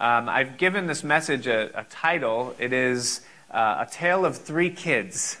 [0.00, 2.54] Um, I've given this message a, a title.
[2.58, 5.36] It is uh, A Tale of Three Kids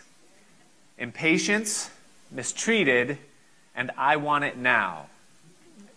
[0.98, 1.88] Impatience,
[2.30, 3.16] Mistreated,
[3.74, 5.06] and I Want It Now.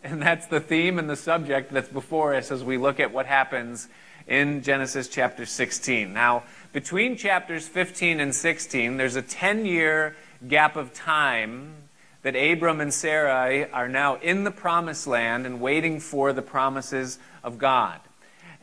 [0.02, 3.26] And that's the theme and the subject that's before us as we look at what
[3.26, 3.90] happens
[4.28, 6.14] in Genesis chapter 16.
[6.14, 10.16] Now, between chapters 15 and 16, there's a 10 year
[10.48, 11.74] gap of time
[12.22, 17.20] that Abram and Sarai are now in the promised land and waiting for the promises
[17.44, 18.00] of God.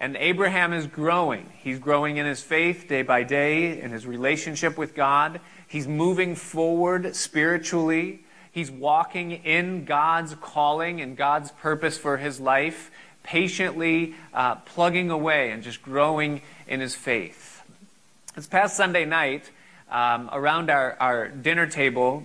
[0.00, 1.46] And Abraham is growing.
[1.58, 5.40] He's growing in his faith day by day, in his relationship with God.
[5.68, 8.20] He's moving forward spiritually.
[8.50, 12.90] He's walking in God's calling and God's purpose for his life,
[13.22, 17.62] patiently uh, plugging away and just growing in his faith.
[18.34, 19.50] This past Sunday night,
[19.90, 22.24] um, around our, our dinner table,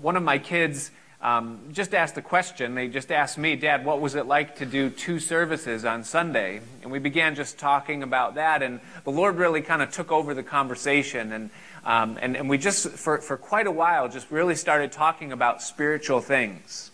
[0.00, 0.92] one of my kids
[1.22, 2.74] um, just asked a question.
[2.74, 6.60] They just asked me, Dad, what was it like to do two services on Sunday?
[6.82, 10.32] And we began just talking about that, and the Lord really kind of took over
[10.32, 11.32] the conversation.
[11.32, 11.50] And,
[11.84, 15.60] um, and, and we just, for, for quite a while, just really started talking about
[15.62, 16.90] spiritual things.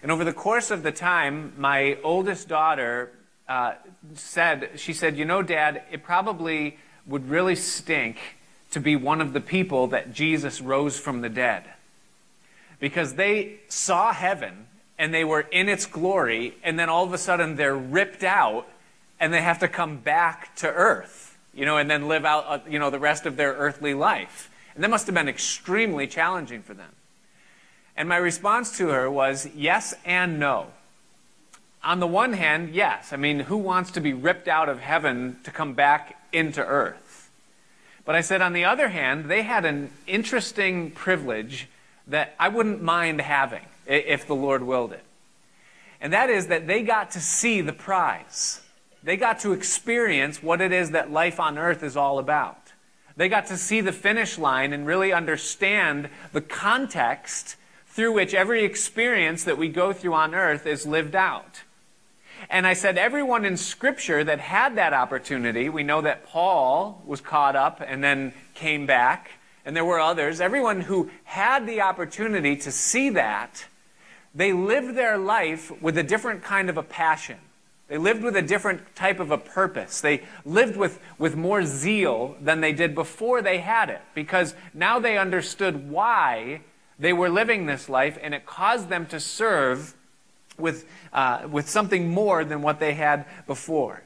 [0.00, 3.10] And over the course of the time, my oldest daughter
[3.48, 3.74] uh,
[4.14, 8.18] said, she said, You know, Dad, it probably would really stink
[8.70, 11.64] to be one of the people that Jesus rose from the dead
[12.78, 14.66] because they saw heaven
[14.98, 18.66] and they were in its glory, and then all of a sudden they're ripped out
[19.20, 22.58] and they have to come back to earth, you know, and then live out, uh,
[22.68, 24.50] you know, the rest of their earthly life.
[24.74, 26.90] And that must have been extremely challenging for them.
[27.96, 30.68] And my response to her was yes and no.
[31.82, 33.12] On the one hand, yes.
[33.12, 37.30] I mean, who wants to be ripped out of heaven to come back into earth?
[38.04, 41.68] But I said, on the other hand, they had an interesting privilege
[42.06, 45.04] that I wouldn't mind having if the Lord willed it.
[46.00, 48.60] And that is that they got to see the prize.
[49.02, 52.72] They got to experience what it is that life on earth is all about.
[53.16, 57.56] They got to see the finish line and really understand the context
[57.86, 61.62] through which every experience that we go through on earth is lived out.
[62.50, 67.22] And I said, everyone in Scripture that had that opportunity, we know that Paul was
[67.22, 69.30] caught up and then came back
[69.66, 73.66] and there were others, everyone who had the opportunity to see that,
[74.32, 77.38] they lived their life with a different kind of a passion.
[77.88, 80.00] They lived with a different type of a purpose.
[80.00, 85.00] They lived with, with more zeal than they did before they had it because now
[85.00, 86.60] they understood why
[86.98, 89.94] they were living this life and it caused them to serve
[90.58, 94.02] with, uh, with something more than what they had before.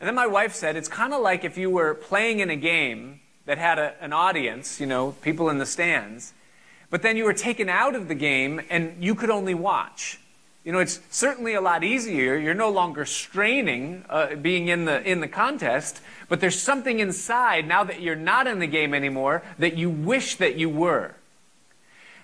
[0.00, 2.56] And then my wife said, it's kind of like if you were playing in a
[2.56, 6.32] game that had a, an audience, you know, people in the stands,
[6.90, 10.18] but then you were taken out of the game and you could only watch.
[10.64, 12.36] You know, it's certainly a lot easier.
[12.36, 17.66] You're no longer straining uh, being in the, in the contest, but there's something inside
[17.66, 21.14] now that you're not in the game anymore that you wish that you were.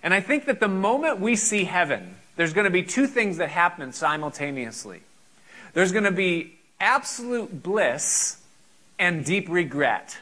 [0.05, 3.39] And I think that the moment we see heaven, there's going to be two things
[3.39, 5.03] that happen simultaneously.
[5.73, 8.41] There's going to be absolute bliss
[8.99, 10.19] and deep regret.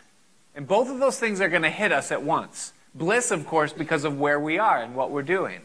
[0.56, 2.72] And both of those things are going to hit us at once.
[2.94, 5.60] Bliss, of course, because of where we are and what we're doing.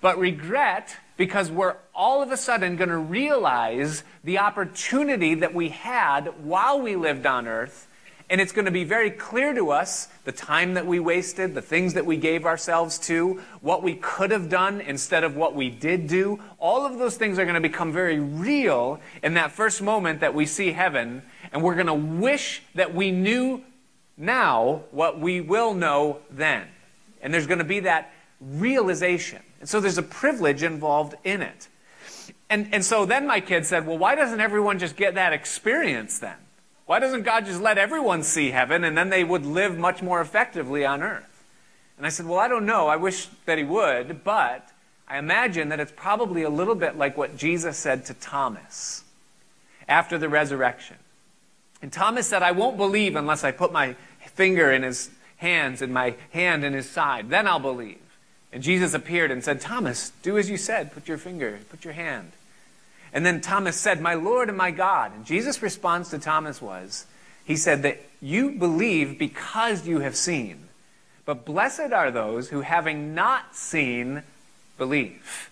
[0.00, 5.68] But regret, because we're all of a sudden going to realize the opportunity that we
[5.68, 7.86] had while we lived on earth.
[8.30, 11.60] And it's going to be very clear to us the time that we wasted, the
[11.60, 15.68] things that we gave ourselves to, what we could have done instead of what we
[15.68, 16.40] did do.
[16.58, 20.32] All of those things are going to become very real in that first moment that
[20.32, 21.22] we see heaven.
[21.52, 23.62] And we're going to wish that we knew
[24.16, 26.66] now what we will know then.
[27.22, 29.42] And there's going to be that realization.
[29.60, 31.68] And so there's a privilege involved in it.
[32.50, 36.18] And, and so then my kid said, Well, why doesn't everyone just get that experience
[36.18, 36.36] then?
[36.86, 40.20] Why doesn't God just let everyone see heaven and then they would live much more
[40.20, 41.44] effectively on earth?
[41.96, 42.88] And I said, Well, I don't know.
[42.88, 44.68] I wish that he would, but
[45.08, 49.04] I imagine that it's probably a little bit like what Jesus said to Thomas
[49.88, 50.96] after the resurrection.
[51.84, 53.94] And Thomas said, I won't believe unless I put my
[54.32, 57.28] finger in his hands and my hand in his side.
[57.28, 58.00] Then I'll believe.
[58.54, 60.94] And Jesus appeared and said, Thomas, do as you said.
[60.94, 62.32] Put your finger, put your hand.
[63.12, 65.14] And then Thomas said, My Lord and my God.
[65.14, 67.04] And Jesus' response to Thomas was,
[67.44, 70.68] He said that you believe because you have seen.
[71.26, 74.22] But blessed are those who, having not seen,
[74.78, 75.50] believe.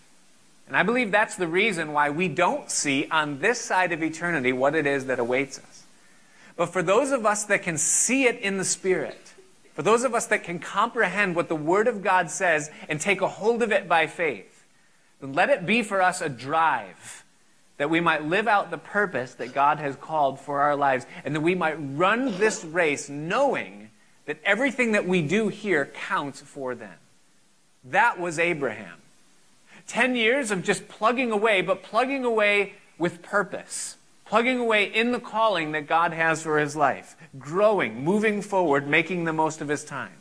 [0.66, 4.54] And I believe that's the reason why we don't see on this side of eternity
[4.54, 5.71] what it is that awaits us.
[6.56, 9.34] But for those of us that can see it in the Spirit,
[9.74, 13.20] for those of us that can comprehend what the Word of God says and take
[13.20, 14.64] a hold of it by faith,
[15.20, 17.24] then let it be for us a drive
[17.78, 21.34] that we might live out the purpose that God has called for our lives, and
[21.34, 23.90] that we might run this race knowing
[24.26, 26.94] that everything that we do here counts for them.
[27.84, 28.98] That was Abraham.
[29.88, 33.96] Ten years of just plugging away, but plugging away with purpose,
[34.32, 39.24] plugging away in the calling that God has for his life, growing, moving forward, making
[39.24, 40.14] the most of his time.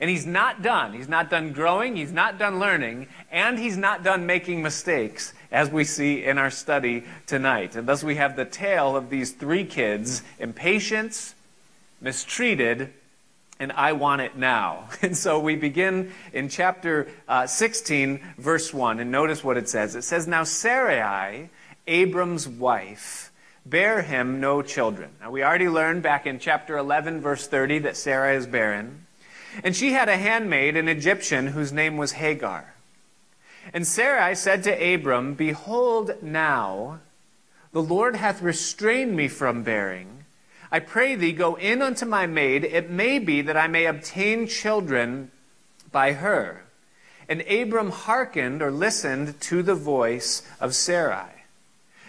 [0.00, 0.94] And he's not done.
[0.94, 5.68] He's not done growing, he's not done learning, and he's not done making mistakes, as
[5.68, 7.76] we see in our study tonight.
[7.76, 11.34] And thus we have the tale of these three kids impatience,
[12.00, 12.90] mistreated,
[13.60, 14.88] and I want it now.
[15.02, 19.94] And so we begin in chapter uh, 16, verse 1, and notice what it says.
[19.94, 21.50] It says, Now Sarai,
[21.86, 23.32] Abram's wife,
[23.64, 25.10] bare him no children.
[25.20, 29.06] Now we already learned back in chapter 11, verse 30, that Sarah is barren.
[29.64, 32.74] And she had a handmaid, an Egyptian, whose name was Hagar.
[33.72, 37.00] And Sarai said to Abram, Behold, now
[37.72, 40.24] the Lord hath restrained me from bearing.
[40.70, 42.64] I pray thee, go in unto my maid.
[42.64, 45.30] It may be that I may obtain children
[45.92, 46.64] by her.
[47.28, 51.35] And Abram hearkened or listened to the voice of Sarai.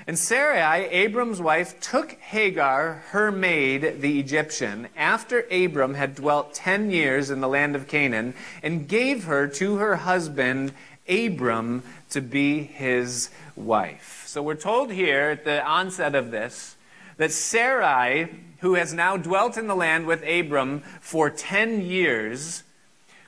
[0.08, 6.90] And Sarai, Abram's wife, took Hagar, her maid, the Egyptian, after Abram had dwelt ten
[6.90, 8.34] years in the land of Canaan,
[8.64, 10.72] and gave her to her husband
[11.10, 14.24] Abram to be his wife.
[14.28, 16.78] So we're told here at the onset of this
[17.18, 22.64] that Sarai, who has now dwelt in the land with Abram for ten years,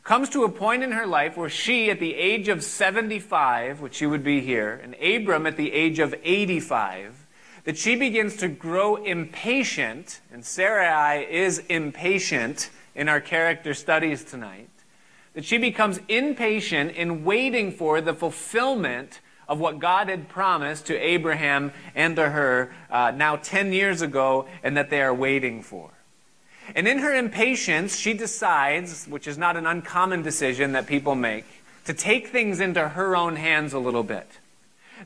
[0.09, 3.93] comes to a point in her life where she, at the age of 75, which
[3.93, 7.27] she would be here, and Abram at the age of 85,
[7.65, 14.71] that she begins to grow impatient, and Sarai is impatient in our character studies tonight,
[15.35, 20.97] that she becomes impatient in waiting for the fulfillment of what God had promised to
[20.97, 25.91] Abraham and to her uh, now 10 years ago, and that they are waiting for.
[26.75, 31.45] And in her impatience, she decides, which is not an uncommon decision that people make,
[31.85, 34.27] to take things into her own hands a little bit.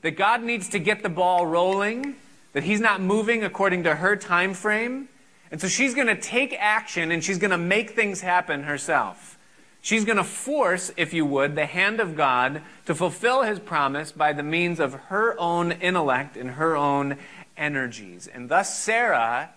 [0.01, 2.15] That God needs to get the ball rolling,
[2.53, 5.07] that He's not moving according to her time frame.
[5.51, 9.37] And so she's going to take action and she's going to make things happen herself.
[9.81, 14.11] She's going to force, if you would, the hand of God to fulfill His promise
[14.11, 17.17] by the means of her own intellect and her own
[17.57, 18.27] energies.
[18.27, 19.51] And thus, Sarah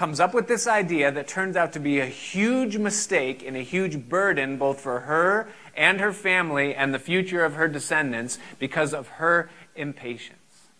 [0.00, 3.60] comes up with this idea that turns out to be a huge mistake and a
[3.60, 8.94] huge burden both for her and her family and the future of her descendants because
[8.94, 10.70] of her impatience.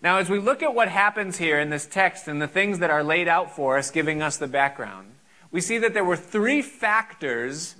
[0.00, 2.88] Now, as we look at what happens here in this text and the things that
[2.88, 5.12] are laid out for us, giving us the background,
[5.50, 7.76] we see that there were three factors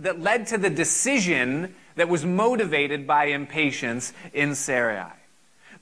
[0.00, 5.12] that led to the decision that was motivated by impatience in Sarai.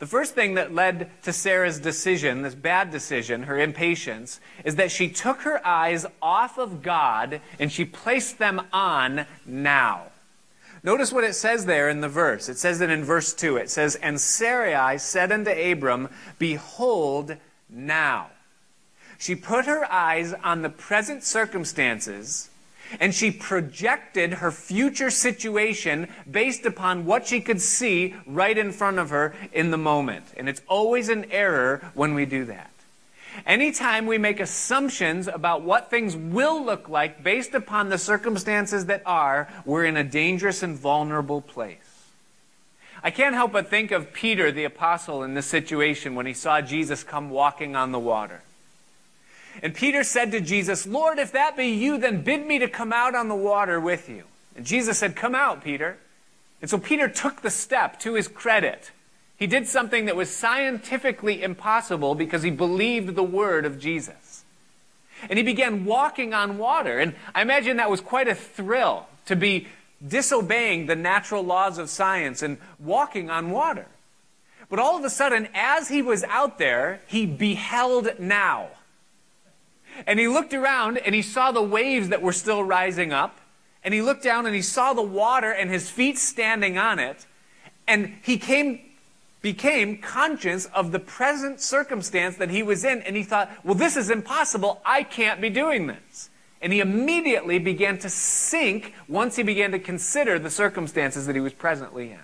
[0.00, 4.90] The first thing that led to Sarah's decision, this bad decision, her impatience, is that
[4.90, 10.06] she took her eyes off of God and she placed them on now.
[10.82, 12.48] Notice what it says there in the verse.
[12.48, 13.58] It says it in verse 2.
[13.58, 16.08] It says, And Sarai said unto Abram,
[16.38, 17.36] Behold,
[17.68, 18.30] now.
[19.18, 22.49] She put her eyes on the present circumstances
[22.98, 28.98] and she projected her future situation based upon what she could see right in front
[28.98, 30.24] of her in the moment.
[30.36, 32.70] And it's always an error when we do that.
[33.46, 39.02] Anytime we make assumptions about what things will look like based upon the circumstances that
[39.06, 41.76] are, we're in a dangerous and vulnerable place.
[43.02, 46.60] I can't help but think of Peter the apostle in this situation when he saw
[46.60, 48.42] Jesus come walking on the water.
[49.62, 52.92] And Peter said to Jesus, Lord, if that be you, then bid me to come
[52.92, 54.24] out on the water with you.
[54.56, 55.98] And Jesus said, Come out, Peter.
[56.60, 58.90] And so Peter took the step to his credit.
[59.36, 64.44] He did something that was scientifically impossible because he believed the word of Jesus.
[65.28, 66.98] And he began walking on water.
[66.98, 69.66] And I imagine that was quite a thrill to be
[70.06, 73.86] disobeying the natural laws of science and walking on water.
[74.68, 78.68] But all of a sudden, as he was out there, he beheld now.
[80.06, 83.38] And he looked around and he saw the waves that were still rising up.
[83.82, 87.26] And he looked down and he saw the water and his feet standing on it.
[87.88, 88.80] And he came,
[89.42, 93.02] became conscious of the present circumstance that he was in.
[93.02, 94.80] And he thought, well, this is impossible.
[94.84, 96.30] I can't be doing this.
[96.62, 101.40] And he immediately began to sink once he began to consider the circumstances that he
[101.40, 102.20] was presently in.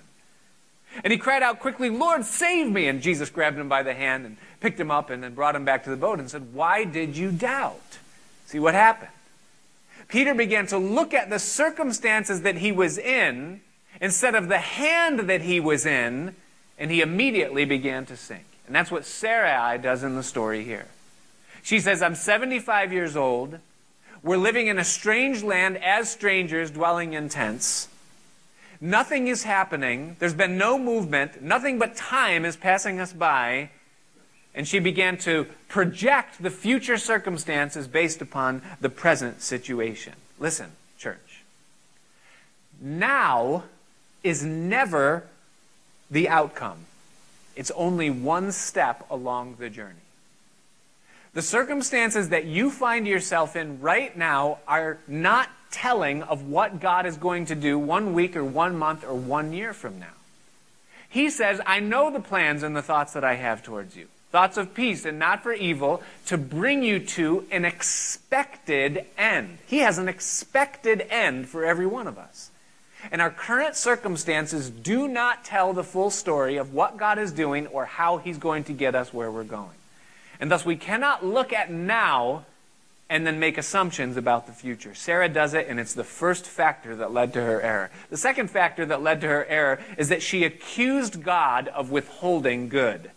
[1.03, 2.87] And he cried out quickly, Lord, save me.
[2.87, 5.65] And Jesus grabbed him by the hand and picked him up and then brought him
[5.65, 7.99] back to the boat and said, Why did you doubt?
[8.45, 9.11] See what happened.
[10.07, 13.61] Peter began to look at the circumstances that he was in
[13.99, 16.35] instead of the hand that he was in,
[16.77, 18.45] and he immediately began to sink.
[18.67, 20.87] And that's what Sarai does in the story here.
[21.63, 23.59] She says, I'm 75 years old.
[24.23, 27.89] We're living in a strange land as strangers dwelling in tents.
[28.79, 30.15] Nothing is happening.
[30.19, 31.41] There's been no movement.
[31.41, 33.69] Nothing but time is passing us by.
[34.53, 40.13] And she began to project the future circumstances based upon the present situation.
[40.39, 41.43] Listen, church.
[42.81, 43.63] Now
[44.23, 45.23] is never
[46.09, 46.85] the outcome,
[47.55, 49.95] it's only one step along the journey.
[51.33, 57.05] The circumstances that you find yourself in right now are not telling of what God
[57.05, 60.07] is going to do one week or one month or one year from now.
[61.09, 64.07] He says, I know the plans and the thoughts that I have towards you.
[64.31, 69.57] Thoughts of peace and not for evil, to bring you to an expected end.
[69.67, 72.51] He has an expected end for every one of us.
[73.11, 77.67] And our current circumstances do not tell the full story of what God is doing
[77.67, 79.69] or how He's going to get us where we're going.
[80.39, 82.45] And thus, we cannot look at now
[83.09, 84.93] and then make assumptions about the future.
[84.93, 87.89] Sarah does it, and it's the first factor that led to her error.
[88.09, 92.67] The second factor that led to her error is that she accused God of withholding
[92.67, 93.11] good.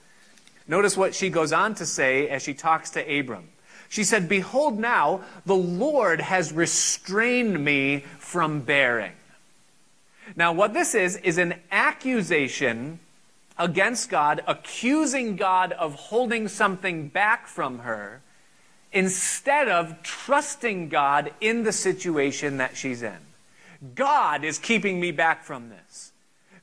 [0.69, 3.49] Notice what she goes on to say as she talks to Abram.
[3.89, 9.13] She said, Behold, now the Lord has restrained me from bearing.
[10.37, 13.01] Now, what this is, is an accusation
[13.59, 18.23] against God, accusing God of holding something back from her,
[18.93, 23.19] instead of trusting God in the situation that she's in.
[23.95, 26.13] God is keeping me back from this.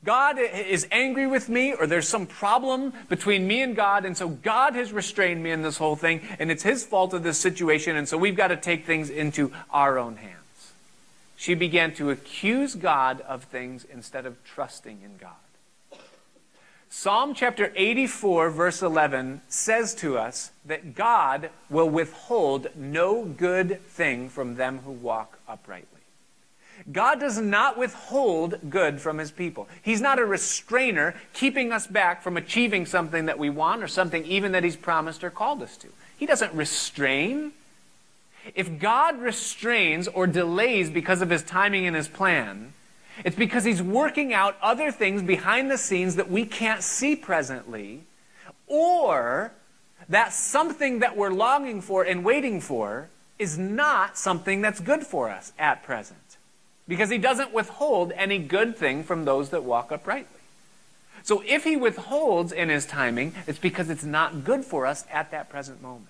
[0.04, 4.30] God is angry with me, or there's some problem between me and God, and so
[4.30, 7.98] God has restrained me in this whole thing, and it's His fault of this situation,
[7.98, 10.36] and so we've got to take things into our own hands.
[11.36, 15.32] She began to accuse God of things instead of trusting in God.
[16.90, 24.30] Psalm chapter 84, verse 11 says to us that God will withhold no good thing
[24.30, 25.98] from them who walk uprightly.
[26.92, 29.68] God does not withhold good from his people.
[29.82, 34.24] He's not a restrainer keeping us back from achieving something that we want or something
[34.26, 35.90] even that he's promised or called us to.
[36.18, 37.52] He doesn't restrain.
[38.56, 42.74] If God restrains or delays because of his timing and his plan,
[43.24, 48.04] it's because he's working out other things behind the scenes that we can't see presently,
[48.68, 49.52] or
[50.10, 53.10] that something that we're longing for and waiting for
[53.40, 56.20] is not something that's good for us at present.
[56.88, 60.40] Because he doesn't withhold any good thing from those that walk uprightly.
[61.24, 65.32] So if he withholds in his timing, it's because it's not good for us at
[65.32, 66.08] that present moment.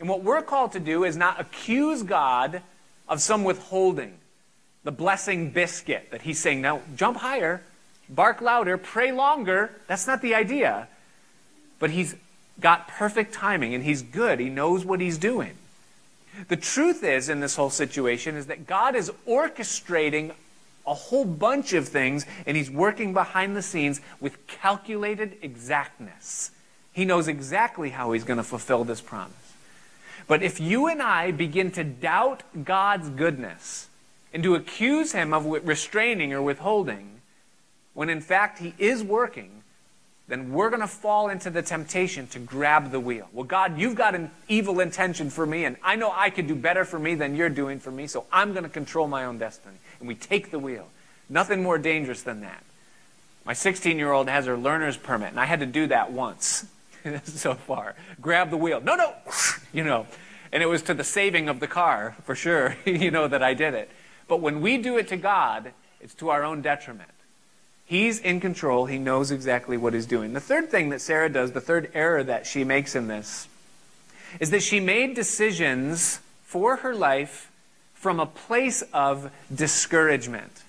[0.00, 2.62] And what we're called to do is not accuse God
[3.08, 4.14] of some withholding
[4.84, 7.62] the blessing biscuit that he's saying, now jump higher,
[8.08, 9.70] bark louder, pray longer.
[9.86, 10.88] That's not the idea.
[11.78, 12.14] But he's
[12.60, 14.40] got perfect timing and he's good.
[14.40, 15.52] He knows what he's doing.
[16.48, 20.32] The truth is, in this whole situation, is that God is orchestrating
[20.86, 26.50] a whole bunch of things and he's working behind the scenes with calculated exactness.
[26.92, 29.36] He knows exactly how he's going to fulfill this promise.
[30.26, 33.88] But if you and I begin to doubt God's goodness,
[34.32, 37.20] and to accuse him of restraining or withholding,
[37.94, 39.62] when in fact he is working,
[40.28, 43.28] then we're going to fall into the temptation to grab the wheel.
[43.32, 46.54] Well, God, you've got an evil intention for me, and I know I could do
[46.54, 49.38] better for me than you're doing for me, so I'm going to control my own
[49.38, 49.76] destiny.
[49.98, 50.88] And we take the wheel.
[51.28, 52.62] Nothing more dangerous than that.
[53.44, 56.64] My 16 year old has her learner's permit, and I had to do that once
[57.24, 57.94] so far.
[58.20, 58.80] Grab the wheel.
[58.80, 59.12] No, no,
[59.72, 60.06] you know.
[60.52, 63.54] And it was to the saving of the car, for sure, you know, that I
[63.54, 63.90] did it.
[64.32, 67.10] But when we do it to God, it's to our own detriment.
[67.84, 68.86] He's in control.
[68.86, 70.32] He knows exactly what he's doing.
[70.32, 73.46] The third thing that Sarah does, the third error that she makes in this,
[74.40, 77.52] is that she made decisions for her life
[77.92, 80.62] from a place of discouragement.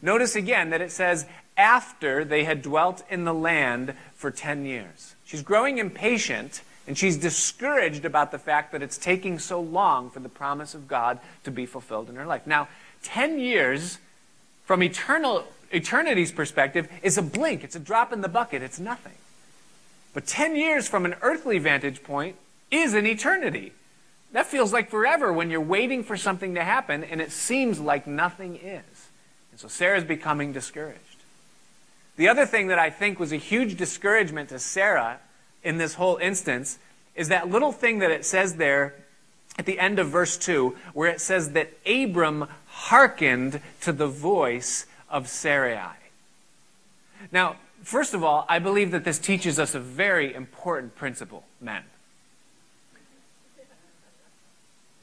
[0.00, 1.26] Notice again that it says,
[1.56, 5.16] after they had dwelt in the land for 10 years.
[5.24, 10.20] She's growing impatient and she's discouraged about the fact that it's taking so long for
[10.20, 12.46] the promise of God to be fulfilled in her life.
[12.46, 12.68] Now,
[13.02, 13.98] 10 years
[14.64, 19.14] from eternal, eternity's perspective is a blink, it's a drop in the bucket, it's nothing.
[20.14, 22.36] But 10 years from an earthly vantage point
[22.70, 23.72] is an eternity.
[24.32, 28.06] That feels like forever when you're waiting for something to happen and it seems like
[28.06, 29.08] nothing is.
[29.50, 31.00] And so Sarah's becoming discouraged.
[32.16, 35.20] The other thing that I think was a huge discouragement to Sarah
[35.66, 36.78] in this whole instance
[37.14, 38.94] is that little thing that it says there
[39.58, 44.86] at the end of verse 2, where it says that Abram hearkened to the voice
[45.08, 45.96] of Sarai.
[47.32, 47.56] Now,
[47.86, 51.84] First of all, I believe that this teaches us a very important principle, men.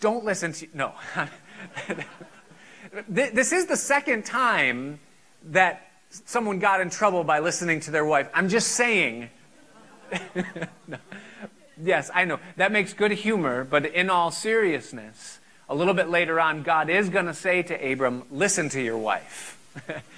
[0.01, 0.67] Don't listen to.
[0.74, 0.91] No.
[3.08, 5.00] this is the second time
[5.46, 8.29] that someone got in trouble by listening to their wife.
[8.34, 9.29] I'm just saying.
[10.88, 10.98] no.
[11.82, 12.39] Yes, I know.
[12.58, 17.10] That makes good humor, but in all seriousness, a little bit later on, God is
[17.10, 19.58] going to say to Abram, listen to your wife.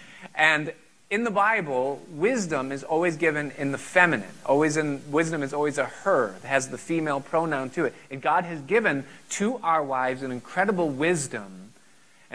[0.35, 0.73] and
[1.09, 4.31] in the Bible, wisdom is always given in the feminine.
[4.45, 6.35] Always in wisdom is always a her.
[6.37, 7.93] It has the female pronoun to it.
[8.09, 11.64] And God has given to our wives an incredible wisdom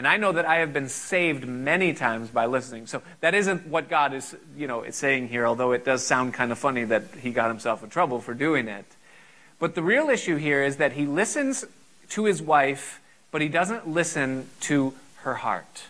[0.01, 2.87] and I know that I have been saved many times by listening.
[2.87, 6.33] So that isn't what God is, you know, is saying here, although it does sound
[6.33, 8.87] kind of funny that he got himself in trouble for doing it.
[9.59, 11.67] But the real issue here is that he listens
[12.09, 12.99] to his wife,
[13.31, 15.89] but he doesn't listen to her heart.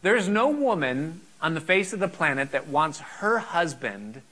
[0.00, 4.22] There's no woman on the face of the planet that wants her husband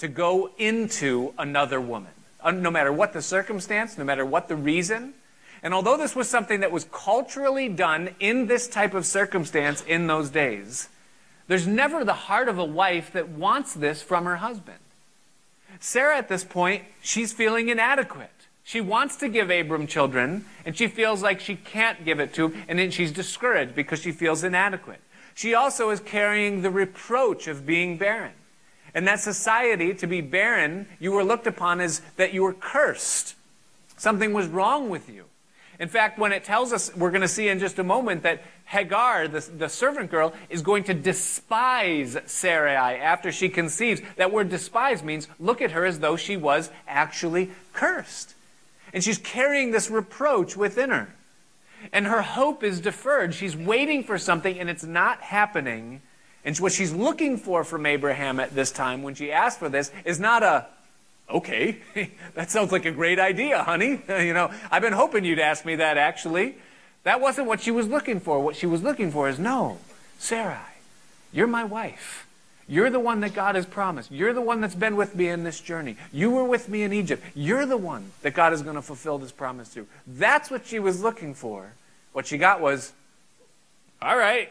[0.00, 2.12] to go into another woman.
[2.42, 5.14] Uh, no matter what the circumstance, no matter what the reason,
[5.62, 10.06] and although this was something that was culturally done in this type of circumstance in
[10.06, 10.88] those days,
[11.48, 14.78] there's never the heart of a wife that wants this from her husband.
[15.80, 18.30] Sarah, at this point, she's feeling inadequate.
[18.64, 22.48] She wants to give Abram children, and she feels like she can't give it to
[22.48, 25.00] him, and then she's discouraged because she feels inadequate.
[25.34, 28.32] She also is carrying the reproach of being barren.
[28.94, 33.36] In that society, to be barren, you were looked upon as that you were cursed.
[33.96, 35.26] Something was wrong with you.
[35.78, 38.42] In fact, when it tells us, we're going to see in just a moment that
[38.64, 44.02] Hagar, the, the servant girl, is going to despise Sarai after she conceives.
[44.16, 48.34] That word despise means look at her as though she was actually cursed.
[48.92, 51.14] And she's carrying this reproach within her.
[51.92, 53.34] And her hope is deferred.
[53.34, 56.02] She's waiting for something and it's not happening.
[56.44, 59.92] And what she's looking for from Abraham at this time when she asks for this
[60.04, 60.66] is not a,
[61.30, 61.78] Okay,
[62.34, 64.00] that sounds like a great idea, honey.
[64.08, 66.56] you know, I've been hoping you'd ask me that actually.
[67.04, 68.40] That wasn't what she was looking for.
[68.40, 69.78] What she was looking for is no,
[70.18, 70.58] Sarai,
[71.32, 72.26] you're my wife.
[72.70, 74.12] You're the one that God has promised.
[74.12, 75.96] You're the one that's been with me in this journey.
[76.12, 77.24] You were with me in Egypt.
[77.34, 79.86] You're the one that God is going to fulfill this promise to.
[80.06, 81.72] That's what she was looking for.
[82.12, 82.92] What she got was,
[84.02, 84.50] all right,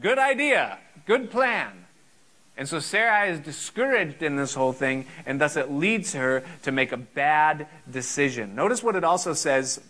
[0.00, 1.84] good idea, good plan.
[2.58, 6.72] And so Sarai is discouraged in this whole thing, and thus it leads her to
[6.72, 8.56] make a bad decision.
[8.56, 9.80] Notice what it also says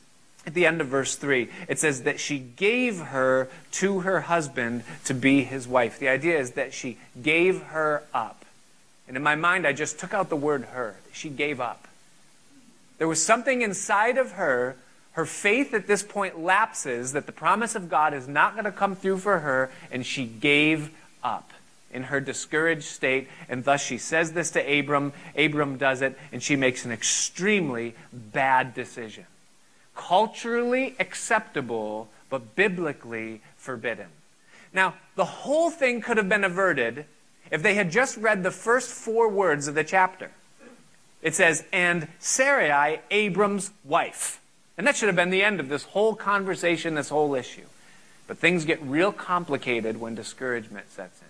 [0.47, 1.49] at the end of verse 3.
[1.67, 5.99] It says that she gave her to her husband to be his wife.
[5.99, 8.45] The idea is that she gave her up.
[9.09, 10.97] And in my mind, I just took out the word her.
[11.11, 11.89] She gave up.
[12.99, 14.77] There was something inside of her.
[15.13, 18.73] Her faith at this point lapses that the promise of God is not going to
[18.73, 20.91] come through for her, and she gave
[21.25, 21.51] up
[21.91, 25.13] in her discouraged state, and thus she says this to Abram.
[25.37, 29.27] Abram does it, and she makes an extremely bad decision.
[29.97, 34.09] Culturally acceptable, but biblically forbidden.
[34.73, 37.07] Now, the whole thing could have been averted
[37.51, 40.31] if they had just read the first four words of the chapter.
[41.23, 44.41] It says, and Sarai, Abram's wife.
[44.77, 47.67] And that should have been the end of this whole conversation, this whole issue.
[48.29, 51.28] But things get real complicated when discouragement sets in.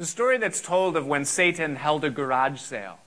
[0.00, 3.00] The story that's told of when Satan held a garage sale.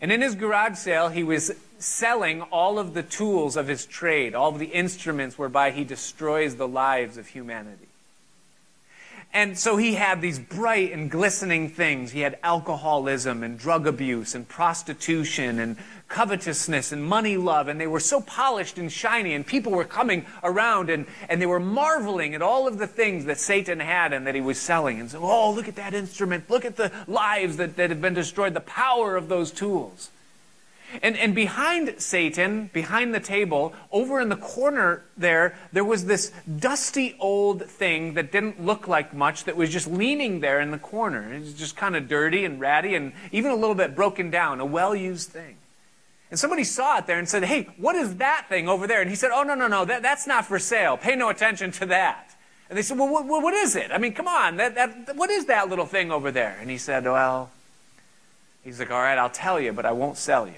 [0.00, 4.34] And in his garage sale, he was selling all of the tools of his trade,
[4.34, 7.86] all of the instruments whereby he destroys the lives of humanity.
[9.32, 12.10] And so he had these bright and glistening things.
[12.10, 15.76] He had alcoholism and drug abuse and prostitution and
[16.08, 17.68] covetousness and money love.
[17.68, 19.34] And they were so polished and shiny.
[19.34, 23.24] And people were coming around and, and they were marveling at all of the things
[23.26, 24.98] that Satan had and that he was selling.
[24.98, 26.50] And so, oh, look at that instrument.
[26.50, 30.10] Look at the lives that, that have been destroyed, the power of those tools.
[31.02, 36.32] And, and behind Satan, behind the table, over in the corner there, there was this
[36.58, 40.78] dusty old thing that didn't look like much that was just leaning there in the
[40.78, 41.32] corner.
[41.32, 44.60] It was just kind of dirty and ratty and even a little bit broken down,
[44.60, 45.56] a well used thing.
[46.30, 49.00] And somebody saw it there and said, Hey, what is that thing over there?
[49.00, 50.96] And he said, Oh, no, no, no, that, that's not for sale.
[50.96, 52.34] Pay no attention to that.
[52.68, 53.90] And they said, Well, what, what is it?
[53.90, 56.56] I mean, come on, that, that, what is that little thing over there?
[56.60, 57.50] And he said, Well,
[58.62, 60.54] he's like, All right, I'll tell you, but I won't sell you.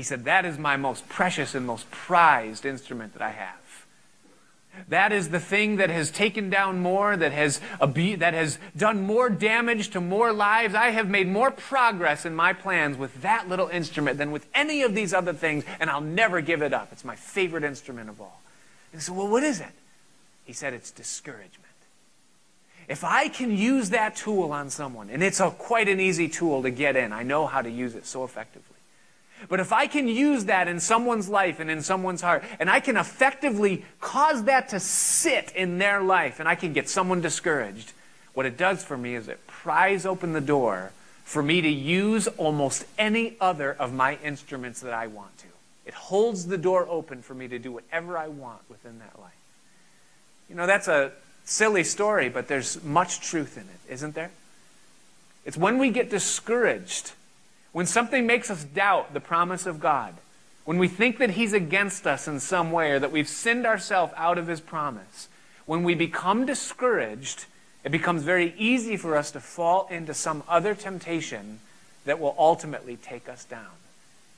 [0.00, 3.86] He said, That is my most precious and most prized instrument that I have.
[4.88, 9.28] That is the thing that has taken down more, that has, that has done more
[9.28, 10.74] damage to more lives.
[10.74, 14.80] I have made more progress in my plans with that little instrument than with any
[14.80, 16.88] of these other things, and I'll never give it up.
[16.92, 18.40] It's my favorite instrument of all.
[18.92, 19.74] And he said, Well, what is it?
[20.46, 21.74] He said, It's discouragement.
[22.88, 26.62] if I can use that tool on someone, and it's a, quite an easy tool
[26.62, 28.79] to get in, I know how to use it so effectively.
[29.48, 32.80] But if I can use that in someone's life and in someone's heart, and I
[32.80, 37.92] can effectively cause that to sit in their life, and I can get someone discouraged,
[38.34, 40.92] what it does for me is it pries open the door
[41.24, 45.46] for me to use almost any other of my instruments that I want to.
[45.86, 49.32] It holds the door open for me to do whatever I want within that life.
[50.48, 51.12] You know, that's a
[51.44, 54.30] silly story, but there's much truth in it, isn't there?
[55.44, 57.12] It's when we get discouraged
[57.72, 60.14] when something makes us doubt the promise of God,
[60.64, 64.12] when we think that He's against us in some way or that we've sinned ourselves
[64.16, 65.28] out of His promise,
[65.66, 67.46] when we become discouraged,
[67.84, 71.60] it becomes very easy for us to fall into some other temptation
[72.04, 73.70] that will ultimately take us down.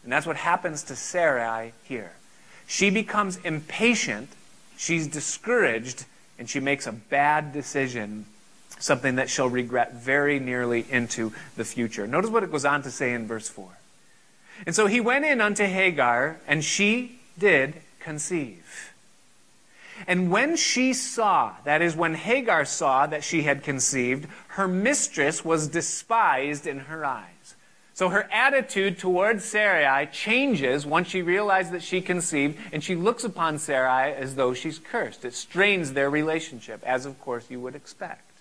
[0.02, 2.12] And that's what happens to Sarai here.
[2.66, 4.30] She becomes impatient,
[4.76, 6.04] she's discouraged,
[6.38, 8.26] and she makes a bad decision
[8.82, 12.06] something that she'll regret very nearly into the future.
[12.06, 13.68] Notice what it goes on to say in verse 4.
[14.66, 18.92] And so he went in unto Hagar, and she did conceive.
[20.06, 25.44] And when she saw, that is, when Hagar saw that she had conceived, her mistress
[25.44, 27.54] was despised in her eyes.
[27.94, 33.22] So her attitude towards Sarai changes once she realizes that she conceived, and she looks
[33.22, 35.24] upon Sarai as though she's cursed.
[35.24, 38.31] It strains their relationship, as of course you would expect.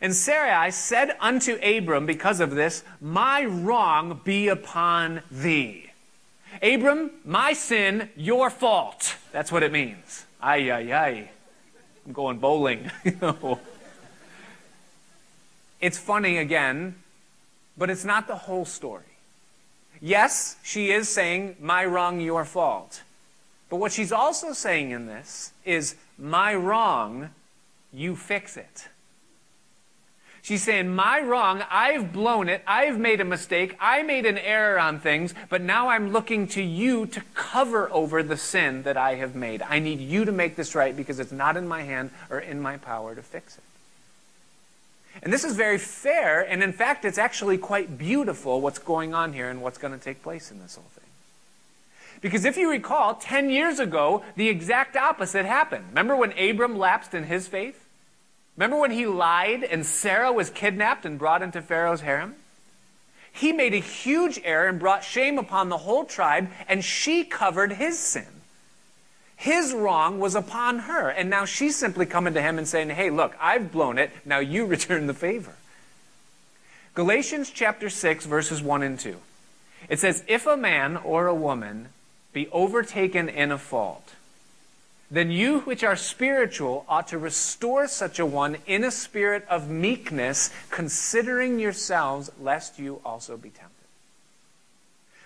[0.00, 5.90] And Sarai said unto Abram, because of this, My wrong be upon thee.
[6.62, 9.16] Abram, my sin, your fault.
[9.32, 10.26] That's what it means.
[10.40, 11.30] Ay, ay, ay.
[12.06, 12.90] I'm going bowling.
[15.80, 16.94] it's funny again,
[17.76, 19.02] but it's not the whole story.
[20.00, 23.02] Yes, she is saying, My wrong, your fault.
[23.68, 27.30] But what she's also saying in this is, My wrong,
[27.92, 28.88] you fix it.
[30.46, 34.78] She's saying, My wrong, I've blown it, I've made a mistake, I made an error
[34.78, 39.16] on things, but now I'm looking to you to cover over the sin that I
[39.16, 39.60] have made.
[39.62, 42.60] I need you to make this right because it's not in my hand or in
[42.60, 43.64] my power to fix it.
[45.20, 49.32] And this is very fair, and in fact, it's actually quite beautiful what's going on
[49.32, 51.10] here and what's going to take place in this whole thing.
[52.20, 55.86] Because if you recall, 10 years ago, the exact opposite happened.
[55.88, 57.85] Remember when Abram lapsed in his faith?
[58.56, 62.36] Remember when he lied and Sarah was kidnapped and brought into Pharaoh's harem?
[63.30, 67.72] He made a huge error and brought shame upon the whole tribe, and she covered
[67.72, 68.26] his sin.
[69.36, 73.10] His wrong was upon her, and now she's simply coming to him and saying, Hey,
[73.10, 75.54] look, I've blown it, now you return the favor.
[76.94, 79.16] Galatians chapter 6, verses 1 and 2.
[79.90, 81.90] It says, If a man or a woman
[82.32, 84.14] be overtaken in a fault,
[85.10, 89.70] then you which are spiritual ought to restore such a one in a spirit of
[89.70, 93.72] meekness, considering yourselves, lest you also be tempted.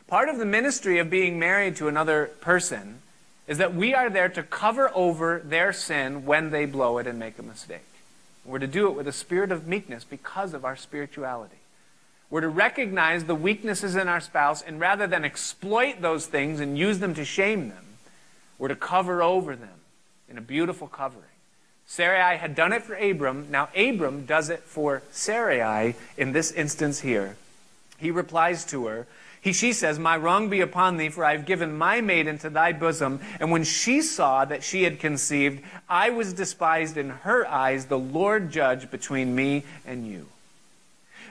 [0.07, 2.99] Part of the ministry of being married to another person
[3.47, 7.19] is that we are there to cover over their sin when they blow it and
[7.19, 7.81] make a mistake.
[8.45, 11.57] We're to do it with a spirit of meekness because of our spirituality.
[12.31, 16.79] We're to recognize the weaknesses in our spouse and rather than exploit those things and
[16.79, 17.85] use them to shame them,
[18.61, 19.81] we're to cover over them
[20.29, 21.25] in a beautiful covering.
[21.87, 23.49] Sarai had done it for Abram.
[23.51, 27.37] Now Abram does it for Sarai in this instance here.
[27.99, 29.07] He replies to her.
[29.41, 32.51] He, she says, My wrong be upon thee, for I have given my maid into
[32.51, 33.21] thy bosom.
[33.41, 37.99] And when she saw that she had conceived, I was despised in her eyes, the
[37.99, 40.27] Lord judge between me and you.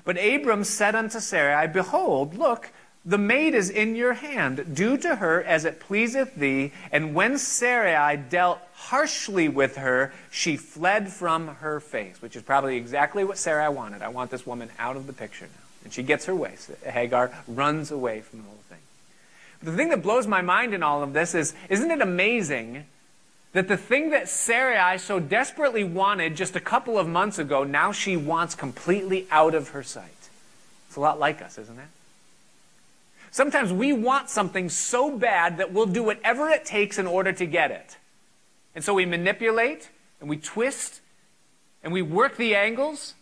[0.03, 2.71] But Abram said unto Sarai, Behold, look,
[3.05, 4.75] the maid is in your hand.
[4.75, 6.73] Do to her as it pleaseth thee.
[6.91, 12.75] And when Sarai dealt harshly with her, she fled from her face, which is probably
[12.75, 14.01] exactly what Sarai wanted.
[14.01, 15.65] I want this woman out of the picture now.
[15.85, 16.55] And she gets her way.
[16.57, 18.79] So Hagar runs away from the whole thing.
[19.59, 22.85] But the thing that blows my mind in all of this is isn't it amazing
[23.53, 27.93] that the thing that Sarai so desperately wanted just a couple of months ago, now
[27.93, 30.29] she wants completely out of her sight?
[30.87, 31.87] It's a lot like us, isn't it?
[33.31, 37.45] Sometimes we want something so bad that we'll do whatever it takes in order to
[37.45, 37.97] get it.
[38.75, 39.89] And so we manipulate
[40.19, 41.01] and we twist
[41.83, 43.13] and we work the angles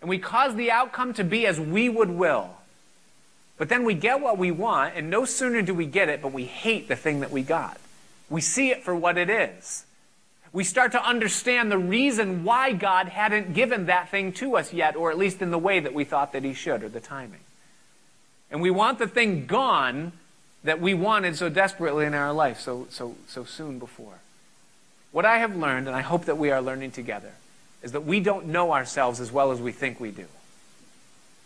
[0.00, 2.50] and we cause the outcome to be as we would will.
[3.56, 6.32] But then we get what we want, and no sooner do we get it, but
[6.32, 7.78] we hate the thing that we got.
[8.30, 9.84] We see it for what it is.
[10.52, 14.94] We start to understand the reason why God hadn't given that thing to us yet,
[14.94, 17.40] or at least in the way that we thought that He should, or the timing.
[18.50, 20.12] And we want the thing gone
[20.64, 24.18] that we wanted so desperately in our life so, so, so soon before.
[25.12, 27.32] What I have learned, and I hope that we are learning together,
[27.82, 30.26] is that we don't know ourselves as well as we think we do.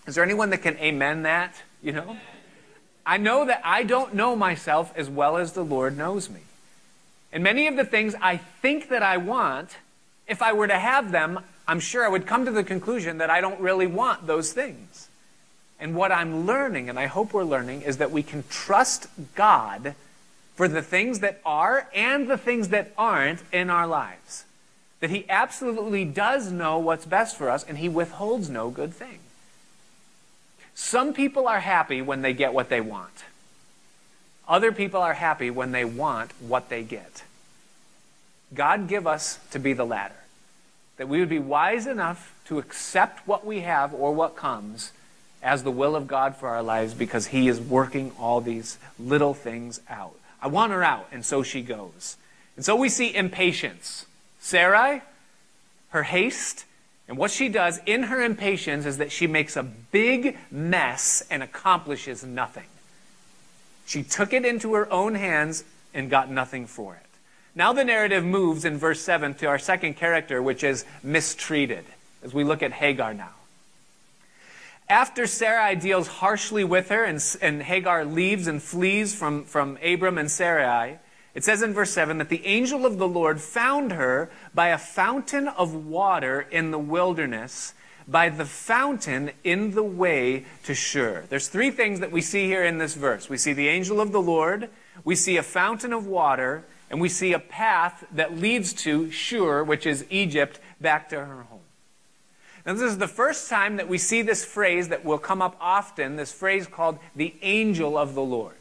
[0.07, 1.55] Is there anyone that can amen that?
[1.83, 2.17] You know?
[3.05, 6.41] I know that I don't know myself as well as the Lord knows me.
[7.33, 9.77] And many of the things I think that I want,
[10.27, 13.31] if I were to have them, I'm sure I would come to the conclusion that
[13.31, 15.09] I don't really want those things.
[15.83, 19.97] And what I'm learning, and I hope we're learning, is that we can trust God
[20.55, 24.45] for the things that are and the things that aren't in our lives.
[25.01, 29.19] That He absolutely does know what's best for us, and He withholds no good thing.
[30.73, 33.25] Some people are happy when they get what they want.
[34.47, 37.25] Other people are happy when they want what they get.
[38.55, 40.15] God give us to be the latter.
[40.97, 44.93] That we would be wise enough to accept what we have or what comes
[45.43, 49.35] as the will of God for our lives because He is working all these little
[49.35, 50.15] things out.
[50.41, 52.17] I want her out, and so she goes.
[52.57, 54.07] And so we see impatience.
[54.41, 55.03] Sarai,
[55.91, 56.65] her haste,
[57.09, 61.43] and what she does in her impatience is that she makes a big mess and
[61.43, 62.67] accomplishes nothing.
[63.87, 67.07] She took it into her own hands and got nothing for it.
[67.55, 71.85] Now the narrative moves in verse 7 to our second character, which is mistreated,
[72.23, 73.35] as we look at Hagar now.
[74.93, 80.19] After Sarai deals harshly with her and, and Hagar leaves and flees from, from Abram
[80.19, 80.99] and Sarai,
[81.35, 84.77] it says in verse 7 that the angel of the Lord found her by a
[84.77, 87.73] fountain of water in the wilderness,
[88.07, 91.25] by the fountain in the way to Shur.
[91.31, 93.31] There's three things that we see here in this verse.
[93.31, 94.69] We see the angel of the Lord,
[95.05, 99.65] we see a fountain of water, and we see a path that leads to Shur,
[99.65, 101.52] which is Egypt, back to her home.
[102.65, 105.57] Now, this is the first time that we see this phrase that will come up
[105.61, 108.55] often, this phrase called the angel of the Lord.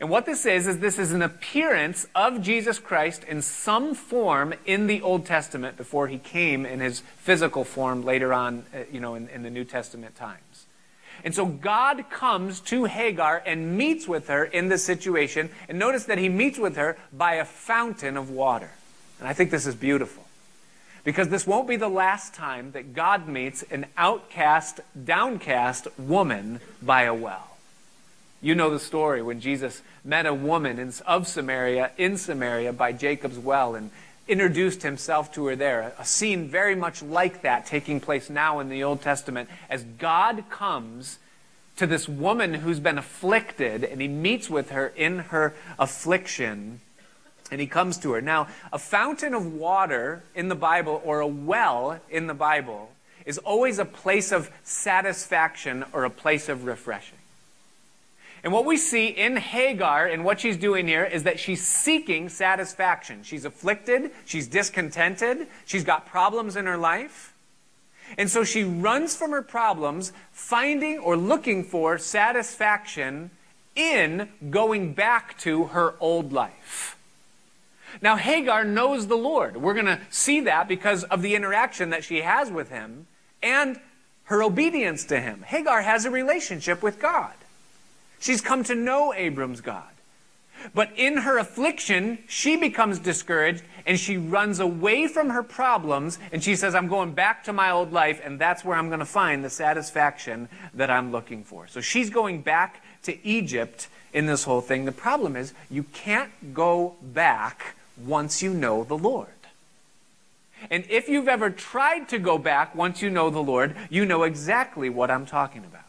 [0.00, 4.54] And what this is, is this is an appearance of Jesus Christ in some form
[4.66, 9.00] in the Old Testament before he came in his physical form later on, uh, you
[9.00, 10.66] know, in, in the New Testament times.
[11.24, 15.50] And so God comes to Hagar and meets with her in this situation.
[15.68, 18.70] And notice that he meets with her by a fountain of water.
[19.18, 20.27] And I think this is beautiful.
[21.04, 27.02] Because this won't be the last time that God meets an outcast, downcast woman by
[27.02, 27.56] a well.
[28.40, 32.92] You know the story when Jesus met a woman in, of Samaria, in Samaria, by
[32.92, 33.90] Jacob's well, and
[34.28, 35.92] introduced himself to her there.
[35.98, 40.44] A scene very much like that taking place now in the Old Testament as God
[40.50, 41.18] comes
[41.76, 46.80] to this woman who's been afflicted and he meets with her in her affliction
[47.50, 48.20] and he comes to her.
[48.20, 52.90] Now, a fountain of water in the Bible or a well in the Bible
[53.24, 57.18] is always a place of satisfaction or a place of refreshing.
[58.44, 62.28] And what we see in Hagar and what she's doing here is that she's seeking
[62.28, 63.22] satisfaction.
[63.22, 67.34] She's afflicted, she's discontented, she's got problems in her life.
[68.16, 73.30] And so she runs from her problems, finding or looking for satisfaction
[73.74, 76.97] in going back to her old life.
[78.00, 79.56] Now, Hagar knows the Lord.
[79.56, 83.06] We're going to see that because of the interaction that she has with him
[83.42, 83.80] and
[84.24, 85.42] her obedience to him.
[85.42, 87.32] Hagar has a relationship with God.
[88.20, 89.88] She's come to know Abram's God.
[90.74, 96.42] But in her affliction, she becomes discouraged and she runs away from her problems and
[96.42, 99.06] she says, I'm going back to my old life and that's where I'm going to
[99.06, 101.68] find the satisfaction that I'm looking for.
[101.68, 104.84] So she's going back to Egypt in this whole thing.
[104.84, 109.28] The problem is, you can't go back once you know the Lord.
[110.70, 114.24] And if you've ever tried to go back once you know the Lord, you know
[114.24, 115.82] exactly what I'm talking about.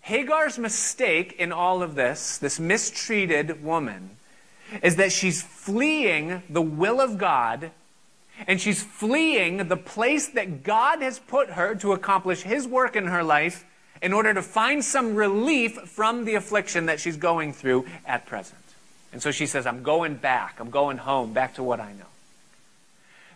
[0.00, 4.10] Hagar's mistake in all of this, this mistreated woman,
[4.82, 7.70] is that she's fleeing the will of God
[8.46, 13.06] and she's fleeing the place that God has put her to accomplish His work in
[13.06, 13.64] her life
[14.00, 18.57] in order to find some relief from the affliction that she's going through at present.
[19.12, 20.56] And so she says, I'm going back.
[20.58, 22.04] I'm going home, back to what I know.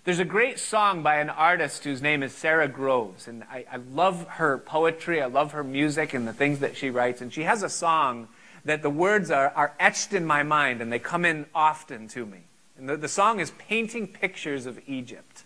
[0.04, 3.76] There's a great song by an artist whose name is Sara Groves, and I, I,
[3.76, 5.22] love her poetry.
[5.22, 7.20] I love her music and the things that she writes.
[7.20, 8.26] And she has a song
[8.64, 12.26] that the words are, are etched in my mind, and they come in often to
[12.26, 12.38] me.
[12.76, 15.44] And the, the song is Painting Pictures of Egypt.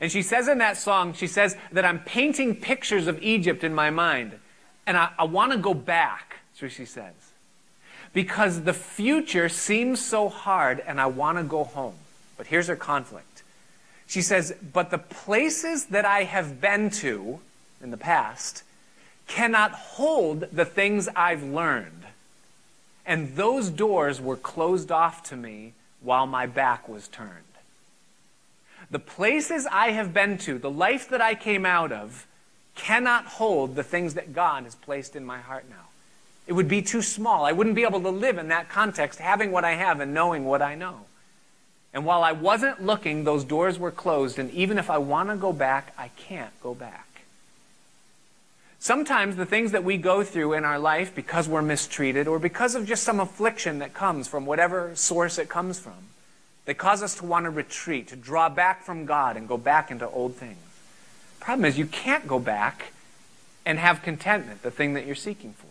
[0.00, 3.74] And she says in that song, she says that I'm painting pictures of Egypt in
[3.74, 4.38] my mind,
[4.86, 6.36] and I, I want to go back.
[6.60, 7.14] What she says.
[8.12, 11.94] Because the future seems so hard, and I want to go home.
[12.36, 13.42] But here's her conflict.
[14.06, 17.40] She says, But the places that I have been to
[17.82, 18.62] in the past
[19.26, 22.06] cannot hold the things I've learned.
[23.04, 27.32] And those doors were closed off to me while my back was turned.
[28.90, 32.26] The places I have been to, the life that I came out of,
[32.74, 35.87] cannot hold the things that God has placed in my heart now.
[36.48, 37.44] It would be too small.
[37.44, 40.46] I wouldn't be able to live in that context, having what I have and knowing
[40.46, 41.02] what I know.
[41.92, 45.36] And while I wasn't looking, those doors were closed, and even if I want to
[45.36, 47.06] go back, I can't go back.
[48.78, 52.74] Sometimes the things that we go through in our life because we're mistreated or because
[52.74, 56.08] of just some affliction that comes from whatever source it comes from,
[56.64, 59.90] they cause us to want to retreat, to draw back from God and go back
[59.90, 60.56] into old things.
[61.40, 62.92] Problem is, you can't go back
[63.66, 65.67] and have contentment, the thing that you're seeking for.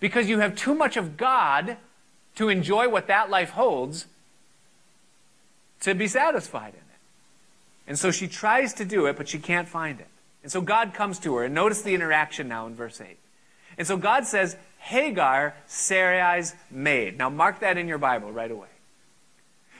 [0.00, 1.76] Because you have too much of God
[2.36, 4.06] to enjoy what that life holds
[5.80, 6.98] to be satisfied in it.
[7.86, 10.06] And so she tries to do it, but she can't find it.
[10.42, 11.44] And so God comes to her.
[11.44, 13.16] And notice the interaction now in verse 8.
[13.78, 17.18] And so God says, Hagar, Sarai's maid.
[17.18, 18.68] Now mark that in your Bible right away.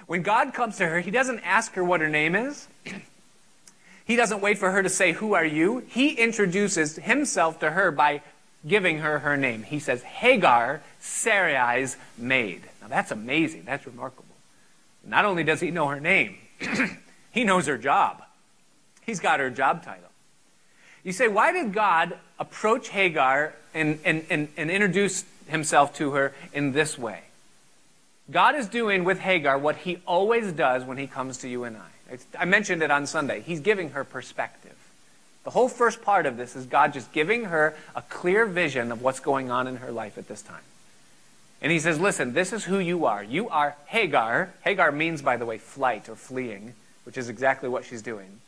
[0.07, 2.69] When God comes to her, he doesn't ask her what her name is.
[4.05, 5.85] he doesn't wait for her to say, Who are you?
[5.87, 8.23] He introduces himself to her by
[8.67, 9.63] giving her her name.
[9.63, 12.63] He says, Hagar, Sarai's maid.
[12.81, 13.65] Now that's amazing.
[13.65, 14.27] That's remarkable.
[15.05, 16.37] Not only does he know her name,
[17.31, 18.23] he knows her job.
[19.03, 20.11] He's got her job title.
[21.03, 26.35] You say, why did God approach Hagar and, and, and, and introduce himself to her
[26.53, 27.23] in this way?
[28.31, 31.77] God is doing with Hagar what he always does when he comes to you and
[31.77, 32.19] I.
[32.39, 33.41] I mentioned it on Sunday.
[33.41, 34.70] He's giving her perspective.
[35.45, 39.03] The whole first part of this is God just giving her a clear vision of
[39.03, 40.63] what's going on in her life at this time.
[41.63, 43.23] And he says, Listen, this is who you are.
[43.23, 44.51] You are Hagar.
[44.65, 46.75] Hagar means, by the way, flight or fleeing,
[47.05, 48.41] which is exactly what she's doing.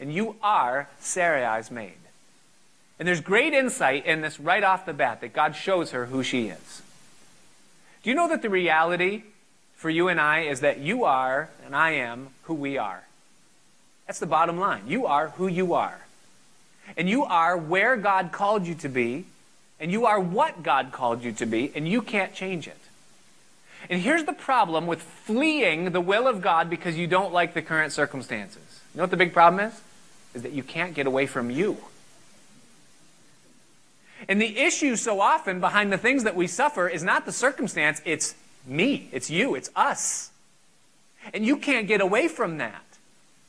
[0.00, 1.92] And you are Sarai's maid.
[2.98, 6.22] And there's great insight in this right off the bat that God shows her who
[6.22, 6.82] she is.
[8.02, 9.22] Do you know that the reality
[9.74, 13.04] for you and I is that you are, and I am, who we are?
[14.06, 14.84] That's the bottom line.
[14.86, 16.03] You are who you are.
[16.96, 19.26] And you are where God called you to be
[19.80, 22.78] and you are what God called you to be, and you can't change it.
[23.90, 27.60] And here's the problem with fleeing the will of God because you don't like the
[27.60, 28.80] current circumstances.
[28.94, 29.80] You know what the big problem is?
[30.32, 31.76] Is that you can't get away from you.
[34.26, 38.00] And the issue so often behind the things that we suffer is not the circumstance,
[38.06, 38.34] it's
[38.66, 40.30] me, it's you, it's us.
[41.34, 42.83] And you can't get away from that.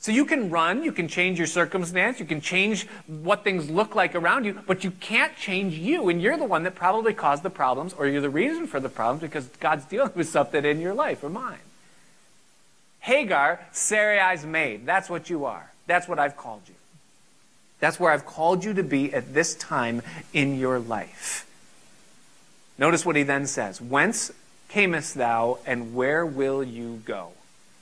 [0.05, 3.95] So you can run, you can change your circumstance, you can change what things look
[3.95, 6.09] like around you, but you can't change you.
[6.09, 8.87] And you're the one that probably caused the problems, or you're the reason for the
[8.87, 11.57] problems because God's dealing with something in your life or mine.
[12.99, 14.85] Hagar, Sarai's maid.
[14.85, 15.71] That's what you are.
[15.87, 16.75] That's what I've called you.
[17.79, 21.47] That's where I've called you to be at this time in your life.
[22.77, 24.31] Notice what he then says Whence
[24.69, 27.31] camest thou, and where will you go?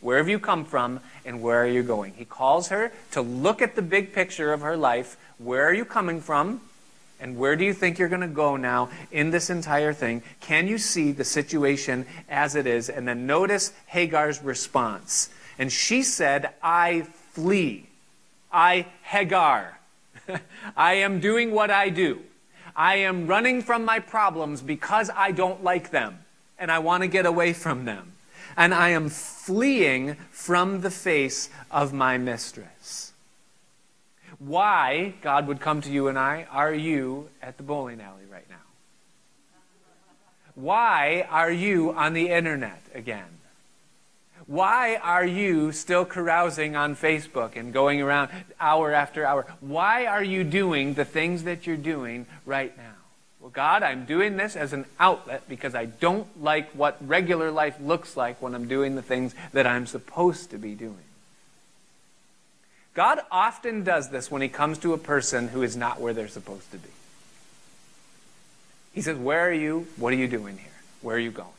[0.04, 2.14] Where have you come from and where are you going?
[2.18, 5.16] He calls her to look at the big picture of her life.
[5.38, 6.60] Where are you coming from?
[7.22, 10.22] And where do you think you're going to go now in this entire thing?
[10.42, 12.90] Can you see the situation as it is?
[12.90, 15.30] And then notice Hagar's response.
[15.58, 17.88] And she said, I flee.
[18.52, 19.80] I, Hagar.
[20.76, 22.20] I am doing what I do.
[22.76, 26.20] I am running from my problems because I don't like them
[26.60, 28.13] and I want to get away from them
[28.56, 33.14] and I am fleeing from the face of my mistress.
[34.40, 38.50] Why, God would come to you and I, are you at the bowling alley right
[38.50, 38.56] now?
[40.56, 43.40] Why are you on the internet again?
[44.46, 49.48] Why are you still carousing on Facebook and going around hour after hour?
[49.62, 52.93] Why are you doing the things that you're doing right now?
[53.44, 57.76] Well, God, I'm doing this as an outlet because I don't like what regular life
[57.82, 61.04] looks like when I'm doing the things that I'm supposed to be doing.
[62.94, 66.30] God often does this when he comes to a person who is not where they're
[66.30, 66.88] supposed to be.
[68.94, 69.88] He says, Where are you?
[69.98, 70.72] What are you doing here?
[71.02, 71.50] Where are you going?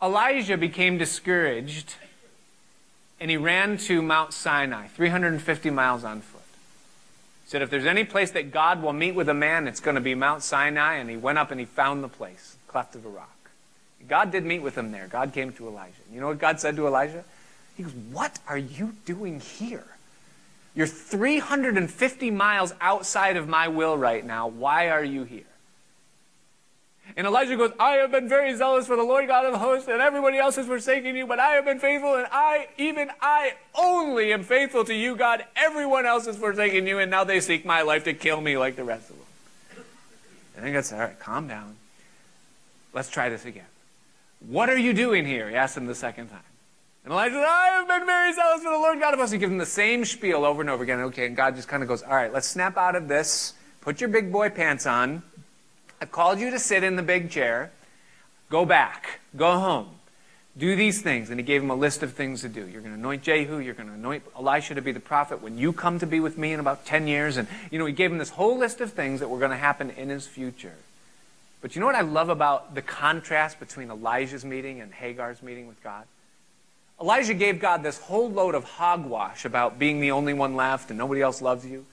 [0.00, 1.96] Elijah became discouraged
[3.18, 6.31] and he ran to Mount Sinai, 350 miles on foot
[7.52, 10.00] said, if there's any place that God will meet with a man, it's going to
[10.00, 10.94] be Mount Sinai.
[10.94, 13.28] And he went up and he found the place, cleft of a rock.
[14.08, 15.06] God did meet with him there.
[15.06, 15.92] God came to Elijah.
[16.10, 17.24] You know what God said to Elijah?
[17.76, 19.84] He goes, What are you doing here?
[20.74, 24.48] You're 350 miles outside of my will right now.
[24.48, 25.44] Why are you here?
[27.16, 30.00] And Elijah goes, I have been very zealous for the Lord God of hosts, and
[30.00, 34.32] everybody else has forsaken you, but I have been faithful, and I, even I only
[34.32, 35.44] am faithful to you, God.
[35.54, 38.76] Everyone else has forsaken you, and now they seek my life to kill me like
[38.76, 39.84] the rest of them.
[40.56, 41.76] And then God said, All right, calm down.
[42.94, 43.66] Let's try this again.
[44.48, 45.48] What are you doing here?
[45.48, 46.40] He asked him the second time.
[47.04, 49.30] And Elijah said, I have been very zealous for the Lord God of us.
[49.30, 51.00] He gives him the same spiel over and over again.
[51.00, 53.54] Okay, and God just kind of goes, All right, let's snap out of this.
[53.80, 55.22] Put your big boy pants on.
[56.02, 57.70] I've called you to sit in the big chair.
[58.50, 59.20] Go back.
[59.36, 59.88] Go home.
[60.58, 61.30] Do these things.
[61.30, 62.66] And he gave him a list of things to do.
[62.66, 63.60] You're going to anoint Jehu.
[63.60, 66.36] You're going to anoint Elisha to be the prophet when you come to be with
[66.36, 67.36] me in about 10 years.
[67.36, 69.56] And, you know, he gave him this whole list of things that were going to
[69.56, 70.74] happen in his future.
[71.60, 75.68] But you know what I love about the contrast between Elijah's meeting and Hagar's meeting
[75.68, 76.02] with God?
[77.00, 80.98] Elijah gave God this whole load of hogwash about being the only one left and
[80.98, 81.86] nobody else loves you.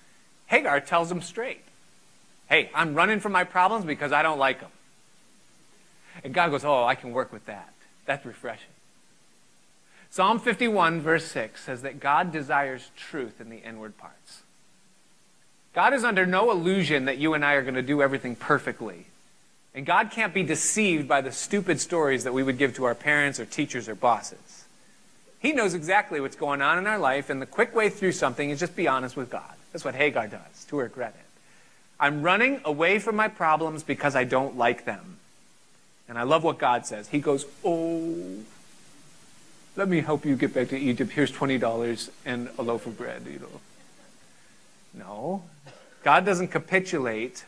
[0.47, 1.61] Hagar tells him straight
[2.49, 4.71] Hey, I'm running from my problems because I don't like them.
[6.23, 7.71] And God goes, Oh, I can work with that.
[8.05, 8.71] That's refreshing.
[10.11, 14.41] Psalm 51, verse 6 says that God desires truth in the inward parts.
[15.75, 19.05] God is under no illusion that you and I are going to do everything perfectly.
[19.75, 22.95] And God can't be deceived by the stupid stories that we would give to our
[22.95, 24.65] parents or teachers or bosses.
[25.39, 28.49] He knows exactly what's going on in our life, and the quick way through something
[28.49, 29.53] is just be honest with God.
[29.71, 31.21] That's what Hagar does, to her credit.
[31.99, 35.17] I'm running away from my problems because I don't like them.
[36.07, 37.09] And I love what God says.
[37.09, 38.37] He goes, Oh,
[39.75, 41.11] let me help you get back to Egypt.
[41.11, 43.61] Here's $20 and a loaf of bread, you know.
[44.93, 45.43] No.
[46.03, 47.45] God doesn't capitulate.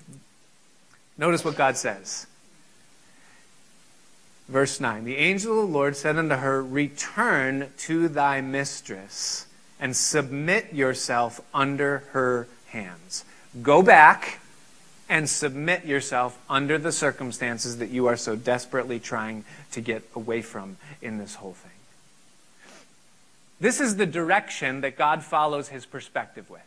[1.18, 2.28] Notice what God says.
[4.48, 9.48] Verse 9 The angel of the Lord said unto her, Return to thy mistress
[9.80, 13.26] and submit yourself under her hands.
[13.62, 14.41] Go back
[15.12, 19.44] and submit yourself under the circumstances that you are so desperately trying
[19.74, 21.72] to get away from in this whole thing.
[23.60, 26.62] This is the direction that God follows his perspective with.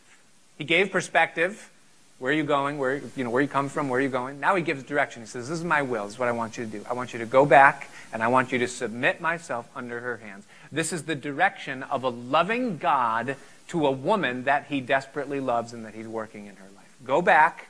[0.59, 1.71] He gave perspective.
[2.19, 2.77] Where are you going?
[2.77, 3.89] Where, you know, where you come from?
[3.89, 4.39] Where are you going?
[4.39, 5.23] Now he gives direction.
[5.23, 6.03] He says, This is my will.
[6.03, 6.85] This is what I want you to do.
[6.87, 10.17] I want you to go back and I want you to submit myself under her
[10.17, 10.45] hands.
[10.71, 13.37] This is the direction of a loving God
[13.69, 16.95] to a woman that he desperately loves and that he's working in her life.
[17.03, 17.69] Go back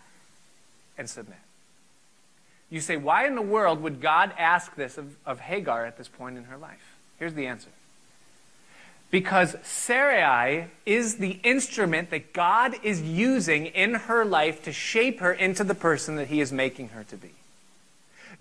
[0.98, 1.38] and submit.
[2.70, 6.08] You say, why in the world would God ask this of, of Hagar at this
[6.08, 6.96] point in her life?
[7.20, 7.70] Here's the answer.
[9.12, 15.32] Because Sarai is the instrument that God is using in her life to shape her
[15.32, 17.30] into the person that He is making her to be.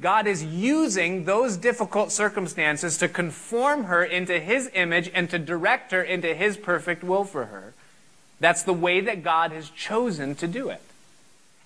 [0.01, 5.93] God is using those difficult circumstances to conform her into His image and to direct
[5.93, 7.75] her into His perfect will for her.
[8.41, 10.83] That's the way that God has chosen to do it.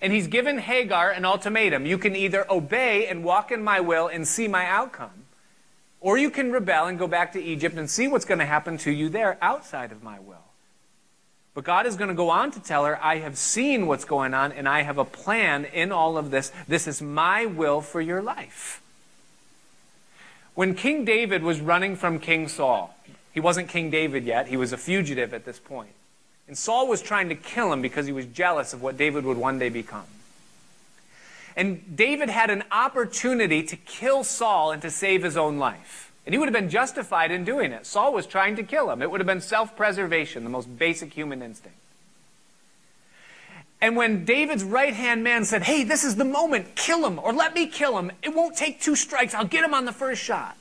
[0.01, 1.85] And he's given Hagar an ultimatum.
[1.85, 5.25] You can either obey and walk in my will and see my outcome,
[5.99, 8.77] or you can rebel and go back to Egypt and see what's going to happen
[8.79, 10.37] to you there outside of my will.
[11.53, 14.33] But God is going to go on to tell her, I have seen what's going
[14.33, 16.53] on and I have a plan in all of this.
[16.67, 18.81] This is my will for your life.
[20.55, 22.95] When King David was running from King Saul,
[23.33, 25.91] he wasn't King David yet, he was a fugitive at this point.
[26.49, 29.37] And Saul was trying to kill him because he was jealous of what David would
[29.37, 30.07] one day become.
[31.55, 36.11] And David had an opportunity to kill Saul and to save his own life.
[36.25, 37.85] And he would have been justified in doing it.
[37.85, 39.03] Saul was trying to kill him.
[39.03, 41.77] It would have been self preservation, the most basic human instinct.
[43.79, 47.31] And when David's right hand man said, Hey, this is the moment, kill him, or
[47.31, 50.23] let me kill him, it won't take two strikes, I'll get him on the first
[50.23, 50.57] shot.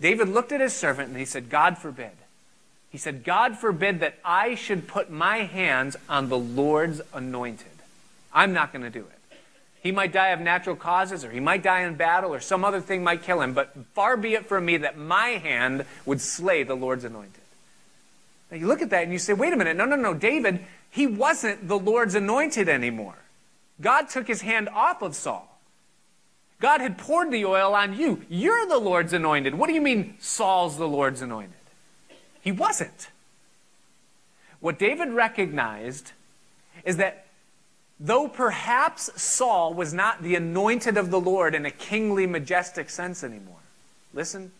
[0.00, 2.12] David looked at his servant and he said, God forbid.
[2.90, 7.66] He said, God forbid that I should put my hands on the Lord's anointed.
[8.32, 9.12] I'm not going to do it.
[9.82, 12.80] He might die of natural causes, or he might die in battle, or some other
[12.80, 16.64] thing might kill him, but far be it from me that my hand would slay
[16.64, 17.42] the Lord's anointed.
[18.50, 20.60] Now you look at that and you say, wait a minute, no, no, no, David,
[20.90, 23.16] he wasn't the Lord's anointed anymore.
[23.80, 25.56] God took his hand off of Saul.
[26.60, 28.24] God had poured the oil on you.
[28.28, 29.54] You're the Lord's anointed.
[29.54, 31.52] What do you mean Saul's the Lord's anointed?
[32.46, 33.08] He wasn't.
[34.60, 36.12] What David recognized
[36.84, 37.26] is that
[37.98, 43.24] though perhaps Saul was not the anointed of the Lord in a kingly, majestic sense
[43.24, 43.58] anymore,
[44.14, 44.52] listen,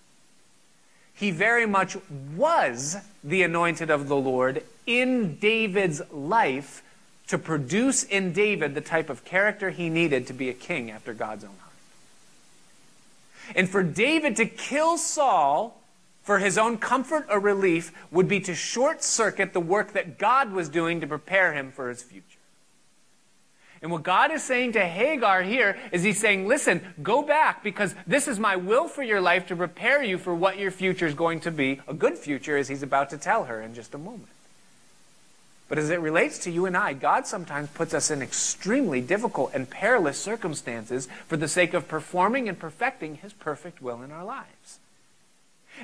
[1.15, 1.97] he very much
[2.35, 6.83] was the anointed of the Lord in David's life
[7.29, 11.15] to produce in David the type of character he needed to be a king after
[11.15, 13.55] God's own heart.
[13.55, 15.76] And for David to kill Saul
[16.27, 20.51] for his own comfort or relief would be to short circuit the work that God
[20.51, 22.25] was doing to prepare him for his future.
[23.81, 27.95] And what God is saying to Hagar here is He's saying, listen, go back because
[28.07, 31.15] this is my will for your life to prepare you for what your future is
[31.15, 31.81] going to be.
[31.87, 34.31] A good future, as He's about to tell her in just a moment.
[35.69, 39.53] But as it relates to you and I, God sometimes puts us in extremely difficult
[39.53, 44.25] and perilous circumstances for the sake of performing and perfecting His perfect will in our
[44.25, 44.79] lives.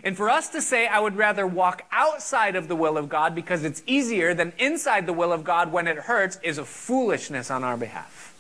[0.05, 3.35] And for us to say, I would rather walk outside of the will of God
[3.35, 7.51] because it's easier than inside the will of God when it hurts is a foolishness
[7.51, 8.35] on our behalf,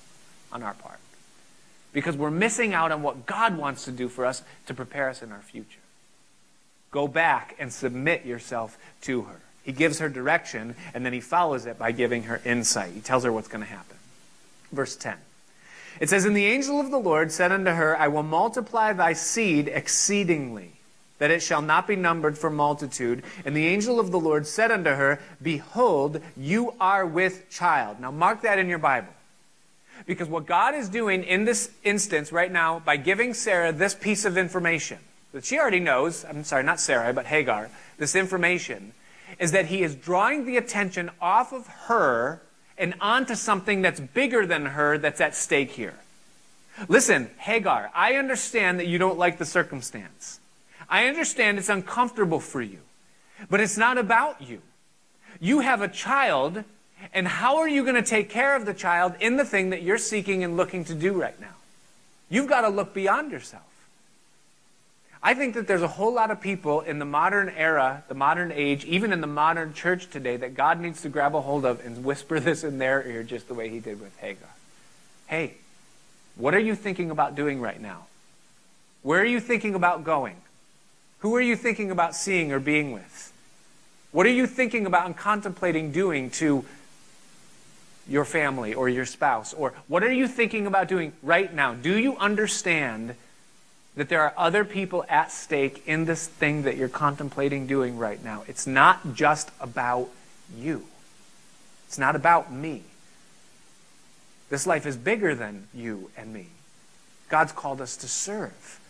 [0.50, 0.98] on our part.
[1.92, 5.22] Because we're missing out on what God wants to do for us to prepare us
[5.22, 5.80] in our future.
[6.90, 9.40] Go back and submit yourself to her.
[9.62, 12.92] He gives her direction, and then he follows it by giving her insight.
[12.92, 13.96] He tells her what's going to happen.
[14.72, 15.16] Verse 10.
[16.00, 19.12] It says, And the angel of the Lord said unto her, I will multiply thy
[19.12, 20.72] seed exceedingly
[21.22, 23.22] that it shall not be numbered for multitude.
[23.44, 28.00] And the angel of the Lord said unto her, Behold, you are with child.
[28.00, 29.12] Now mark that in your Bible.
[30.04, 34.24] Because what God is doing in this instance right now, by giving Sarah this piece
[34.24, 34.98] of information,
[35.30, 38.92] that she already knows, I'm sorry, not Sarah, but Hagar, this information,
[39.38, 42.42] is that he is drawing the attention off of her
[42.76, 45.94] and onto something that's bigger than her that's at stake here.
[46.88, 50.40] Listen, Hagar, I understand that you don't like the circumstance.
[50.92, 52.80] I understand it's uncomfortable for you,
[53.48, 54.60] but it's not about you.
[55.40, 56.64] You have a child,
[57.14, 59.82] and how are you going to take care of the child in the thing that
[59.82, 61.54] you're seeking and looking to do right now?
[62.28, 63.64] You've got to look beyond yourself.
[65.22, 68.52] I think that there's a whole lot of people in the modern era, the modern
[68.52, 71.82] age, even in the modern church today, that God needs to grab a hold of
[71.86, 74.50] and whisper this in their ear just the way he did with Hagar.
[75.26, 75.54] Hey,
[76.36, 78.08] what are you thinking about doing right now?
[79.02, 80.36] Where are you thinking about going?
[81.22, 83.32] Who are you thinking about seeing or being with?
[84.10, 86.64] What are you thinking about and contemplating doing to
[88.08, 89.54] your family or your spouse?
[89.54, 91.74] Or what are you thinking about doing right now?
[91.74, 93.14] Do you understand
[93.94, 98.22] that there are other people at stake in this thing that you're contemplating doing right
[98.22, 98.42] now?
[98.48, 100.08] It's not just about
[100.56, 100.86] you,
[101.86, 102.82] it's not about me.
[104.50, 106.48] This life is bigger than you and me.
[107.28, 108.80] God's called us to serve.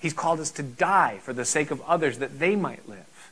[0.00, 3.30] He's called us to die for the sake of others that they might live.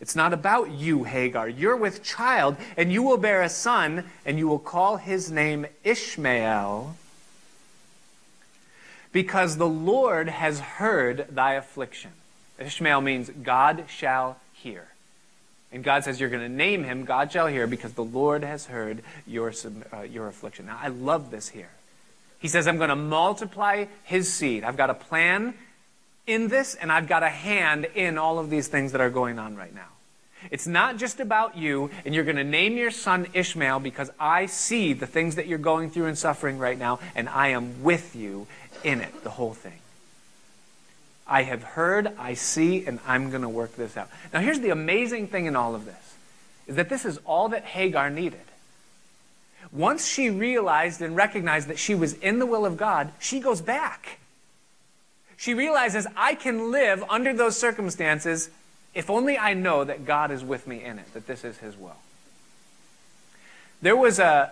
[0.00, 1.48] It's not about you, Hagar.
[1.48, 5.66] You're with child, and you will bear a son, and you will call his name
[5.82, 6.96] Ishmael,
[9.12, 12.12] because the Lord has heard thy affliction.
[12.58, 14.88] Ishmael means God shall hear.
[15.72, 18.66] And God says you're going to name him, God shall hear, because the Lord has
[18.66, 19.52] heard your,
[19.92, 20.66] uh, your affliction.
[20.66, 21.70] Now, I love this here.
[22.38, 24.62] He says, I'm going to multiply his seed.
[24.62, 25.54] I've got a plan
[26.28, 29.38] in this, and I've got a hand in all of these things that are going
[29.38, 29.88] on right now.
[30.52, 34.46] It's not just about you, and you're going to name your son Ishmael because I
[34.46, 38.14] see the things that you're going through and suffering right now, and I am with
[38.14, 38.46] you
[38.84, 39.80] in it, the whole thing.
[41.26, 44.08] I have heard, I see, and I'm going to work this out.
[44.32, 46.14] Now, here's the amazing thing in all of this
[46.66, 48.40] is that this is all that Hagar needed.
[49.72, 53.60] Once she realized and recognized that she was in the will of God, she goes
[53.60, 54.18] back
[55.38, 58.50] she realizes I can live under those circumstances
[58.92, 61.76] if only I know that God is with me in it, that this is His
[61.76, 61.96] will.
[63.80, 64.50] There was a,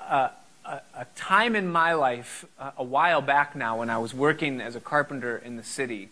[0.00, 0.30] a,
[0.64, 2.46] a time in my life,
[2.78, 6.08] a while back now, when I was working as a carpenter in the city.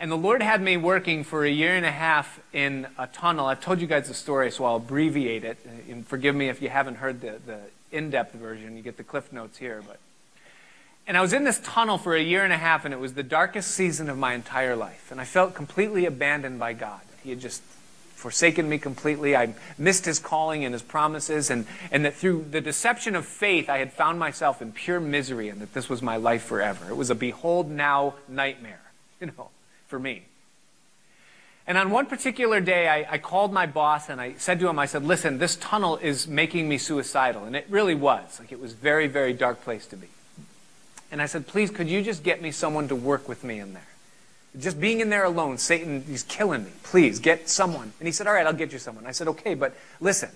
[0.00, 3.46] And the Lord had me working for a year and a half in a tunnel.
[3.46, 5.58] I've told you guys the story, so I'll abbreviate it.
[5.88, 7.60] And forgive me if you haven't heard the, the
[7.92, 8.76] in depth version.
[8.76, 9.82] You get the cliff notes here.
[9.86, 9.98] But
[11.08, 13.14] and I was in this tunnel for a year and a half, and it was
[13.14, 15.10] the darkest season of my entire life.
[15.10, 17.00] And I felt completely abandoned by God.
[17.24, 17.62] He had just
[18.14, 19.34] forsaken me completely.
[19.34, 23.70] I missed his calling and his promises, and, and that through the deception of faith,
[23.70, 26.90] I had found myself in pure misery, and that this was my life forever.
[26.90, 28.82] It was a behold now nightmare,
[29.20, 29.48] you know,
[29.86, 30.24] for me.
[31.66, 34.78] And on one particular day, I, I, called my boss and I said to him,
[34.78, 37.44] I said, listen, this tunnel is making me suicidal.
[37.44, 38.40] And it really was.
[38.40, 40.08] Like, it was very, very dark place to be.
[41.10, 43.72] And I said, please, could you just get me someone to work with me in
[43.72, 43.86] there?
[44.58, 46.70] Just being in there alone, Satan, he's killing me.
[46.82, 47.92] Please, get someone.
[47.98, 49.06] And he said, all right, I'll get you someone.
[49.06, 50.30] I said, okay, but listen,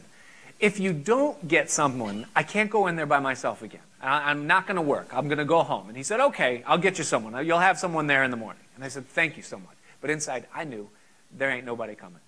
[0.61, 3.81] if you don't get someone, I can't go in there by myself again.
[4.01, 5.09] I'm not going to work.
[5.13, 5.89] I'm going to go home.
[5.89, 7.45] And he said, okay, I'll get you someone.
[7.45, 8.63] You'll have someone there in the morning.
[8.75, 9.77] And I said, thank you so much.
[10.01, 10.89] But inside, I knew
[11.37, 12.21] there ain't nobody coming.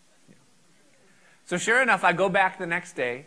[1.47, 3.26] So sure enough, I go back the next day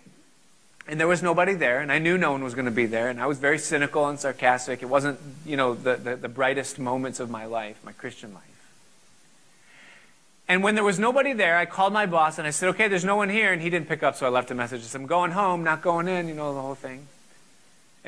[0.87, 3.09] and there was nobody there, and I knew no one was going to be there,
[3.09, 4.81] and I was very cynical and sarcastic.
[4.81, 8.43] It wasn't, you know, the, the, the, brightest moments of my life, my Christian life.
[10.47, 13.03] And when there was nobody there, I called my boss and I said, okay, there's
[13.03, 14.81] no one here, and he didn't pick up, so I left a message.
[14.81, 17.07] I said, I'm going home, not going in, you know, the whole thing.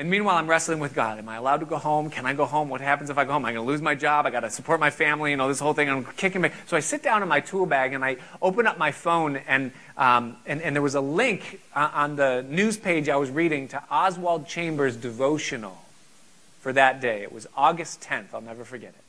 [0.00, 1.18] And meanwhile, I'm wrestling with God.
[1.18, 2.08] Am I allowed to go home?
[2.08, 2.70] Can I go home?
[2.70, 3.42] What happens if I go home?
[3.42, 4.24] Am I going to lose my job?
[4.24, 5.32] I got to support my family.
[5.32, 5.90] You know, this whole thing.
[5.90, 6.48] I'm kicking me.
[6.68, 9.72] So I sit down in my tool bag and I open up my phone, and
[9.98, 13.68] um, and, and there was a link uh, on the news page I was reading
[13.68, 15.76] to Oswald Chambers' devotional
[16.60, 17.20] for that day.
[17.20, 18.28] It was August 10th.
[18.32, 19.04] I'll never forget it.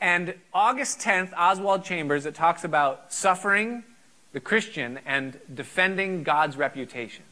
[0.00, 3.84] And August 10th, Oswald Chambers, it talks about suffering
[4.32, 7.24] the Christian and defending God's reputation.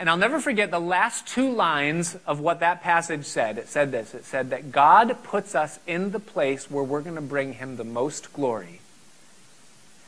[0.00, 3.58] And I'll never forget the last two lines of what that passage said.
[3.58, 7.16] It said this it said that God puts us in the place where we're going
[7.16, 8.80] to bring him the most glory.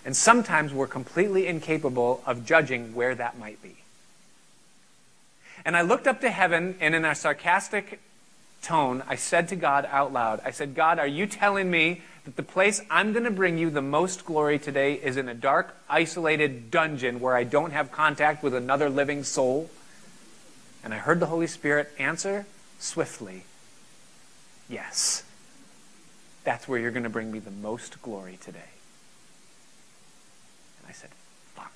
[0.02, 3.76] And sometimes we're completely incapable of judging where that might be.
[5.62, 8.00] And I looked up to heaven, and in a sarcastic
[8.62, 12.36] tone, I said to God out loud, I said, God, are you telling me that
[12.36, 15.76] the place I'm going to bring you the most glory today is in a dark,
[15.90, 19.68] isolated dungeon where I don't have contact with another living soul?
[20.84, 22.46] And I heard the Holy Spirit answer
[22.78, 23.44] swiftly,
[24.68, 25.22] Yes.
[26.44, 28.58] That's where you're going to bring me the most glory today.
[30.80, 31.10] And I said,
[31.54, 31.66] Fine.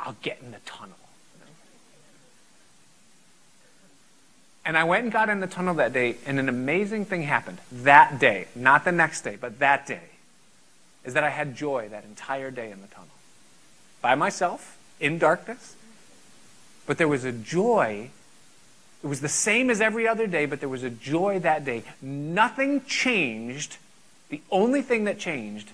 [0.00, 0.96] I'll get in the tunnel.
[4.64, 7.58] And I went and got in the tunnel that day, and an amazing thing happened
[7.72, 10.10] that day, not the next day, but that day,
[11.06, 13.08] is that I had joy that entire day in the tunnel.
[14.02, 15.74] By myself, in darkness.
[16.88, 18.08] But there was a joy.
[19.04, 21.84] It was the same as every other day, but there was a joy that day.
[22.00, 23.76] Nothing changed.
[24.30, 25.70] The only thing that changed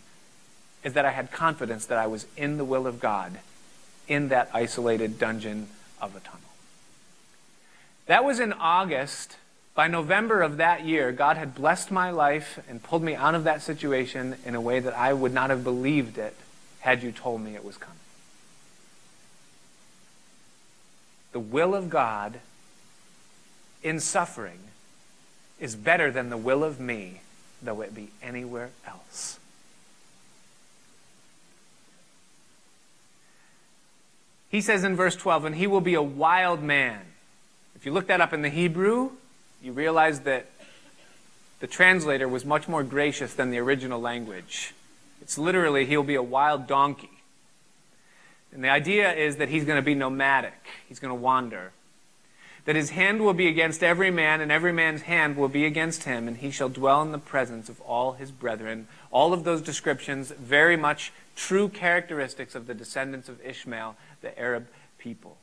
[0.83, 3.39] is that I had confidence that I was in the will of God
[4.09, 5.69] in that isolated dungeon
[6.03, 6.41] of a tunnel.
[8.07, 9.37] That was in August.
[9.77, 13.45] By November of that year, God had blessed my life and pulled me out of
[13.45, 16.35] that situation in a way that I would not have believed it
[16.81, 17.99] had you told me it was coming.
[21.35, 22.41] The will of God
[23.83, 24.61] in suffering
[25.61, 27.21] is better than the will of me,
[27.63, 29.39] though it be anywhere else.
[34.51, 37.03] He says in verse 12, and he will be a wild man
[37.85, 39.11] if you look that up in the Hebrew,
[39.63, 40.47] you realize that
[41.61, 44.73] the translator was much more gracious than the original language.
[45.21, 47.14] It's literally, he'll be a wild donkey.
[48.55, 51.73] And the idea is that he's going to be nomadic, he's going to wander.
[52.65, 56.05] That his hand will be against every man, and every man's hand will be against
[56.05, 58.89] him, and he shall dwell in the presence of all his brethren.
[59.11, 64.69] All of those descriptions, very much true characteristics of the descendants of Ishmael, the Arab
[64.97, 65.37] people.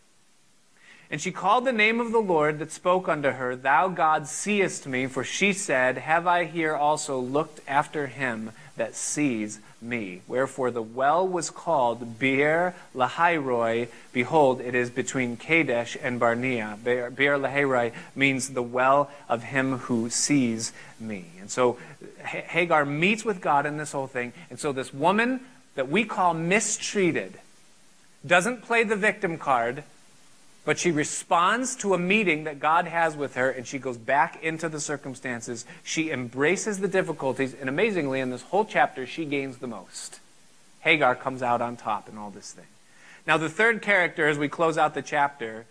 [1.11, 4.87] And she called the name of the Lord that spoke unto her, Thou God seest
[4.87, 10.21] me, for she said, Have I here also looked after him that sees me?
[10.25, 13.89] Wherefore the well was called Beer Lahairoi.
[14.13, 16.79] Behold, it is between Kadesh and Barnea.
[16.81, 21.25] Beer Lahairoi means the well of him who sees me.
[21.41, 21.77] And so
[22.23, 24.31] Hagar meets with God in this whole thing.
[24.49, 25.41] And so this woman
[25.75, 27.37] that we call mistreated
[28.25, 29.83] doesn't play the victim card
[30.63, 34.43] but she responds to a meeting that God has with her and she goes back
[34.43, 35.65] into the circumstances.
[35.83, 40.19] She embraces the difficulties, and amazingly, in this whole chapter, she gains the most.
[40.81, 42.65] Hagar comes out on top in all this thing.
[43.25, 45.65] Now, the third character, as we close out the chapter,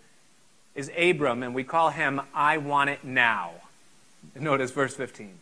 [0.73, 3.51] is Abram, and we call him I Want It Now.
[4.39, 5.37] Notice verse 15.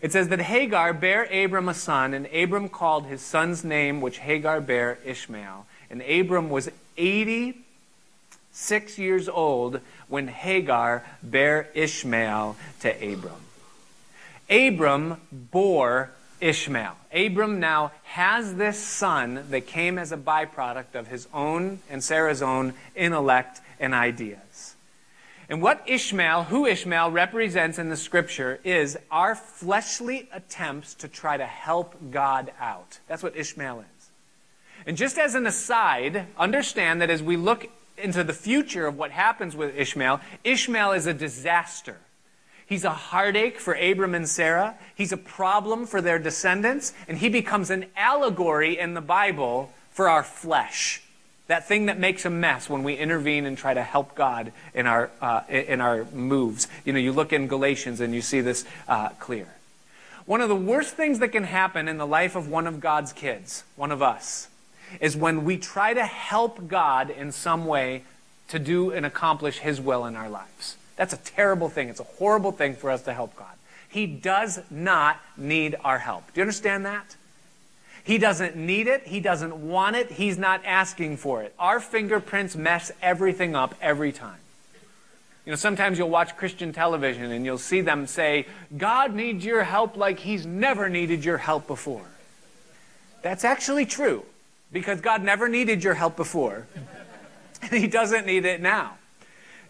[0.00, 4.18] It says that Hagar bare Abram a son, and Abram called his son's name, which
[4.18, 5.66] Hagar bare Ishmael.
[5.90, 7.63] And Abram was 80
[8.54, 13.42] six years old when Hagar bare Ishmael to Abram.
[14.48, 16.96] Abram bore Ishmael.
[17.12, 22.42] Abram now has this son that came as a byproduct of his own and Sarah's
[22.42, 24.76] own intellect and ideas.
[25.48, 31.36] And what Ishmael, who Ishmael represents in the scripture, is our fleshly attempts to try
[31.36, 32.98] to help God out.
[33.08, 34.10] That's what Ishmael is.
[34.86, 39.10] And just as an aside, understand that as we look into the future of what
[39.10, 41.96] happens with Ishmael, Ishmael is a disaster.
[42.66, 44.76] He's a heartache for Abram and Sarah.
[44.94, 46.92] He's a problem for their descendants.
[47.06, 51.02] And he becomes an allegory in the Bible for our flesh.
[51.46, 54.86] That thing that makes a mess when we intervene and try to help God in
[54.86, 56.68] our, uh, in our moves.
[56.86, 59.46] You know, you look in Galatians and you see this uh, clear.
[60.24, 63.12] One of the worst things that can happen in the life of one of God's
[63.12, 64.48] kids, one of us,
[65.00, 68.04] is when we try to help God in some way
[68.48, 70.76] to do and accomplish His will in our lives.
[70.96, 71.88] That's a terrible thing.
[71.88, 73.54] It's a horrible thing for us to help God.
[73.88, 76.26] He does not need our help.
[76.32, 77.16] Do you understand that?
[78.02, 79.06] He doesn't need it.
[79.06, 80.12] He doesn't want it.
[80.12, 81.54] He's not asking for it.
[81.58, 84.38] Our fingerprints mess everything up every time.
[85.46, 89.62] You know, sometimes you'll watch Christian television and you'll see them say, God needs your
[89.62, 92.06] help like he's never needed your help before.
[93.22, 94.24] That's actually true
[94.74, 96.66] because God never needed your help before,
[97.62, 98.98] and He doesn't need it now.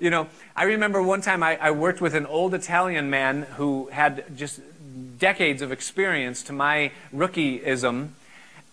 [0.01, 0.27] You know,
[0.57, 4.61] I remember one time I, I worked with an old Italian man who had just
[5.19, 8.09] decades of experience to my rookieism.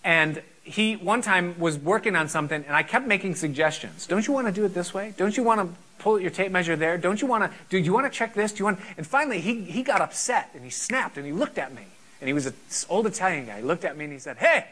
[0.04, 4.08] And he one time was working on something and I kept making suggestions.
[4.08, 5.14] Don't you want to do it this way?
[5.18, 6.98] Don't you want to pull your tape measure there?
[6.98, 8.52] Don't you want to do you want to check this?
[8.52, 11.58] Do you want and finally he, he got upset and he snapped and he looked
[11.58, 11.86] at me.
[12.20, 12.54] And he was an
[12.90, 13.58] old Italian guy.
[13.58, 14.66] He looked at me and he said, Hey,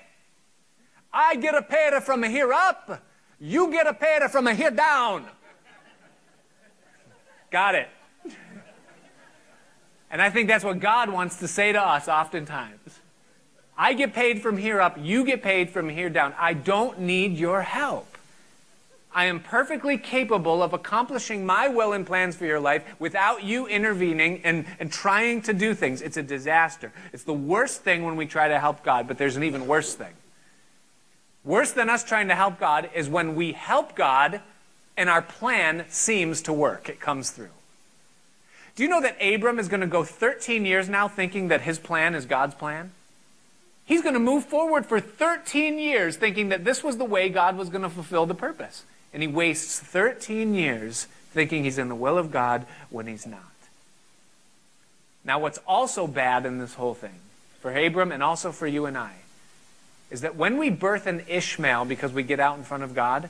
[1.12, 3.02] I get a paid from here up.
[3.40, 5.26] You get a paid from a here down.
[7.52, 7.88] got it.
[10.12, 13.00] And I think that's what God wants to say to us oftentimes.
[13.78, 16.34] I get paid from here up, you get paid from here down.
[16.38, 18.18] I don't need your help.
[19.12, 23.66] I am perfectly capable of accomplishing my will and plans for your life without you
[23.68, 26.02] intervening and, and trying to do things.
[26.02, 26.92] It's a disaster.
[27.12, 29.96] It's the worst thing when we try to help God, but there's an even worse
[29.96, 30.14] thing.
[31.44, 34.42] Worse than us trying to help God is when we help God
[34.98, 36.90] and our plan seems to work.
[36.90, 37.50] It comes through.
[38.76, 41.80] Do you know that Abram is going to go 13 years now thinking that his
[41.80, 42.92] plan is God's plan?
[43.86, 47.58] He's going to move forward for 13 years thinking that this was the way God
[47.58, 48.84] was going to fulfill the purpose.
[49.14, 53.42] And he wastes 13 years thinking he's in the will of God when he's not.
[55.26, 57.20] Now, what's also bad in this whole thing,
[57.62, 59.14] for Abram and also for you and I,
[60.10, 63.30] is that when we birth an Ishmael because we get out in front of God,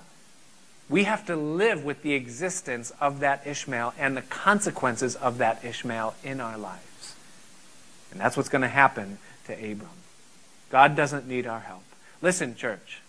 [0.89, 5.63] we have to live with the existence of that Ishmael and the consequences of that
[5.63, 7.15] Ishmael in our lives.
[8.11, 9.89] And that's what's going to happen to Abram.
[10.69, 11.83] God doesn't need our help.
[12.21, 13.01] Listen, church.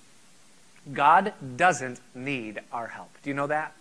[0.92, 3.10] God doesn't need our help.
[3.22, 3.72] Do you know that?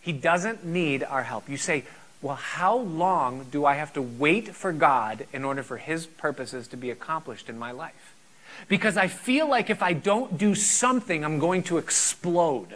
[0.00, 1.48] He doesn't need our help.
[1.48, 1.84] You say,
[2.20, 6.68] well, how long do I have to wait for God in order for His purposes
[6.68, 8.13] to be accomplished in my life?
[8.68, 12.74] Because I feel like if I don't do something, I'm going to explode.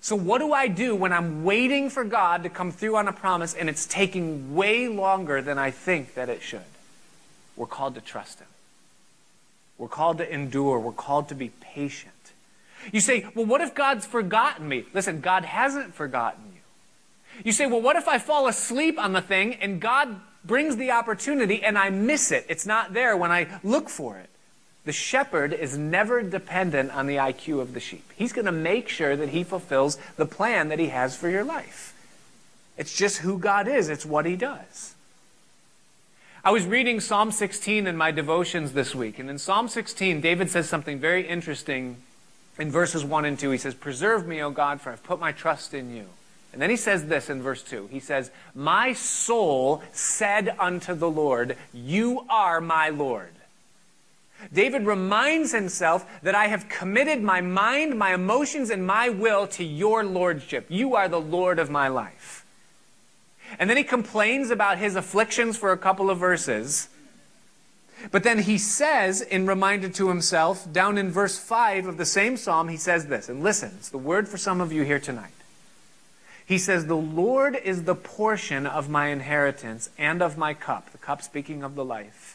[0.00, 3.12] So, what do I do when I'm waiting for God to come through on a
[3.12, 6.60] promise and it's taking way longer than I think that it should?
[7.56, 8.46] We're called to trust Him.
[9.78, 10.78] We're called to endure.
[10.78, 12.12] We're called to be patient.
[12.92, 14.84] You say, well, what if God's forgotten me?
[14.94, 17.42] Listen, God hasn't forgotten you.
[17.44, 20.92] You say, well, what if I fall asleep on the thing and God brings the
[20.92, 22.46] opportunity and I miss it?
[22.48, 24.30] It's not there when I look for it.
[24.86, 28.10] The shepherd is never dependent on the IQ of the sheep.
[28.14, 31.42] He's going to make sure that he fulfills the plan that he has for your
[31.42, 31.92] life.
[32.78, 34.94] It's just who God is, it's what he does.
[36.44, 40.50] I was reading Psalm 16 in my devotions this week, and in Psalm 16, David
[40.50, 41.96] says something very interesting
[42.56, 43.50] in verses 1 and 2.
[43.50, 46.06] He says, Preserve me, O God, for I've put my trust in you.
[46.52, 47.88] And then he says this in verse 2.
[47.90, 53.32] He says, My soul said unto the Lord, You are my Lord.
[54.52, 59.64] David reminds himself that I have committed my mind, my emotions, and my will to
[59.64, 60.66] your lordship.
[60.68, 62.44] You are the Lord of my life.
[63.58, 66.88] And then he complains about his afflictions for a couple of verses.
[68.10, 72.36] But then he says, in reminder to himself, down in verse 5 of the same
[72.36, 73.28] psalm, he says this.
[73.28, 75.32] And listen, it's the word for some of you here tonight.
[76.44, 80.92] He says, The Lord is the portion of my inheritance and of my cup.
[80.92, 82.25] The cup speaking of the life.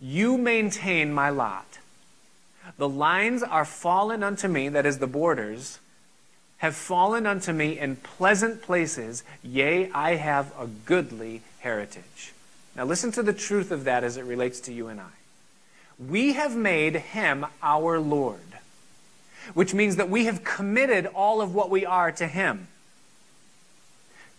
[0.00, 1.78] You maintain my lot.
[2.76, 5.78] The lines are fallen unto me, that is the borders
[6.58, 12.32] have fallen unto me in pleasant places, yea, I have a goodly heritage.
[12.76, 15.10] Now listen to the truth of that as it relates to you and I.
[15.98, 18.40] We have made him our Lord,
[19.54, 22.66] which means that we have committed all of what we are to him.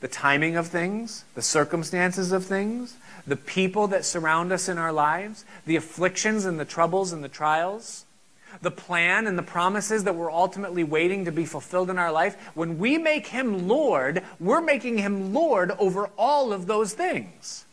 [0.02, 2.96] The timing of things, the circumstances of things,
[3.30, 7.30] the people that surround us in our lives, the afflictions and the troubles and the
[7.30, 8.06] trials
[8.62, 12.36] the plan and the promises that we're ultimately waiting to be fulfilled in our life,
[12.56, 17.66] when we make Him Lord, we're making Him Lord over all of those things.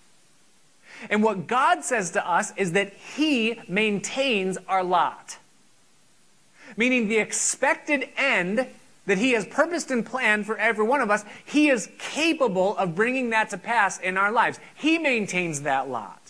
[1.10, 5.38] And what God says to us is that He maintains our lot.
[6.76, 8.66] Meaning the expected end
[9.06, 12.94] that He has purposed and planned for every one of us, He is capable of
[12.94, 14.58] bringing that to pass in our lives.
[14.74, 16.20] He maintains that lot.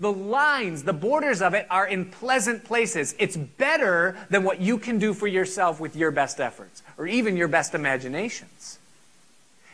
[0.00, 3.14] The lines, the borders of it are in pleasant places.
[3.18, 7.36] It's better than what you can do for yourself with your best efforts or even
[7.36, 8.78] your best imaginations.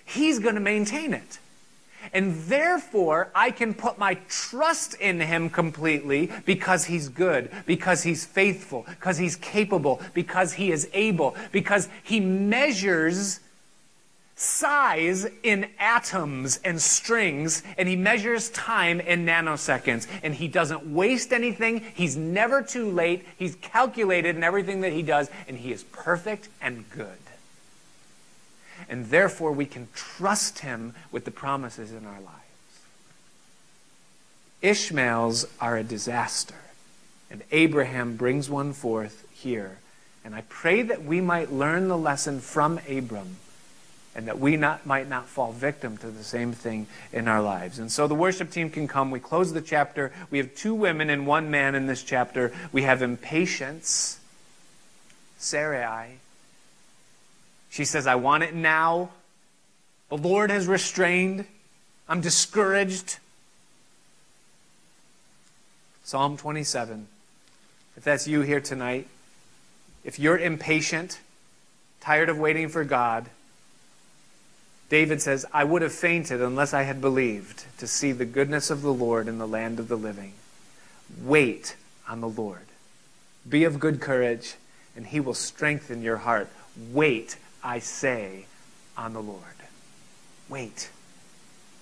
[0.05, 1.39] He's going to maintain it.
[2.13, 8.25] And therefore, I can put my trust in him completely because he's good, because he's
[8.25, 13.41] faithful, because he's capable, because he is able, because he measures
[14.37, 20.07] size in atoms and strings, and he measures time in nanoseconds.
[20.23, 21.85] And he doesn't waste anything.
[21.95, 23.27] He's never too late.
[23.37, 27.19] He's calculated in everything that he does, and he is perfect and good.
[28.89, 32.35] And therefore we can trust him with the promises in our lives.
[34.61, 36.55] Ishmaels are a disaster,
[37.31, 39.79] and Abraham brings one forth here.
[40.25, 43.37] And I pray that we might learn the lesson from Abram
[44.15, 47.79] and that we not, might not fall victim to the same thing in our lives.
[47.79, 49.13] And so the worship team can come.
[49.13, 50.11] We close the chapter.
[50.31, 52.53] We have two women and one man in this chapter.
[52.73, 54.19] We have impatience,
[55.39, 56.19] Sarai.
[57.71, 59.11] She says, I want it now.
[60.09, 61.45] The Lord has restrained.
[62.09, 63.19] I'm discouraged.
[66.05, 67.07] Psalm 27.
[67.97, 69.09] If that's you here tonight,
[70.05, 71.21] if you're impatient,
[72.01, 73.27] tired of waiting for God,
[74.89, 78.81] David says, I would have fainted unless I had believed to see the goodness of
[78.81, 80.33] the Lord in the land of the living.
[81.23, 81.77] Wait
[82.09, 82.67] on the Lord.
[83.47, 84.55] Be of good courage,
[84.97, 86.49] and he will strengthen your heart.
[86.91, 88.47] Wait, I say,
[88.97, 89.43] on the Lord.
[90.49, 90.91] Wait.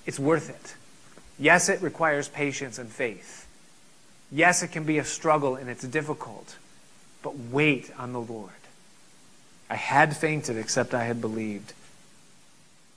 [0.07, 0.75] It's worth it.
[1.39, 3.47] Yes, it requires patience and faith.
[4.31, 6.57] Yes, it can be a struggle and it's difficult.
[7.23, 8.51] But wait on the Lord.
[9.69, 11.73] I had fainted except I had believed.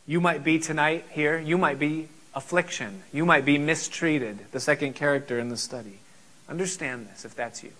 [0.06, 4.94] You might be tonight here, you might be affliction, you might be mistreated, the second
[4.94, 6.00] character in the study.
[6.48, 7.72] Understand this if that's you.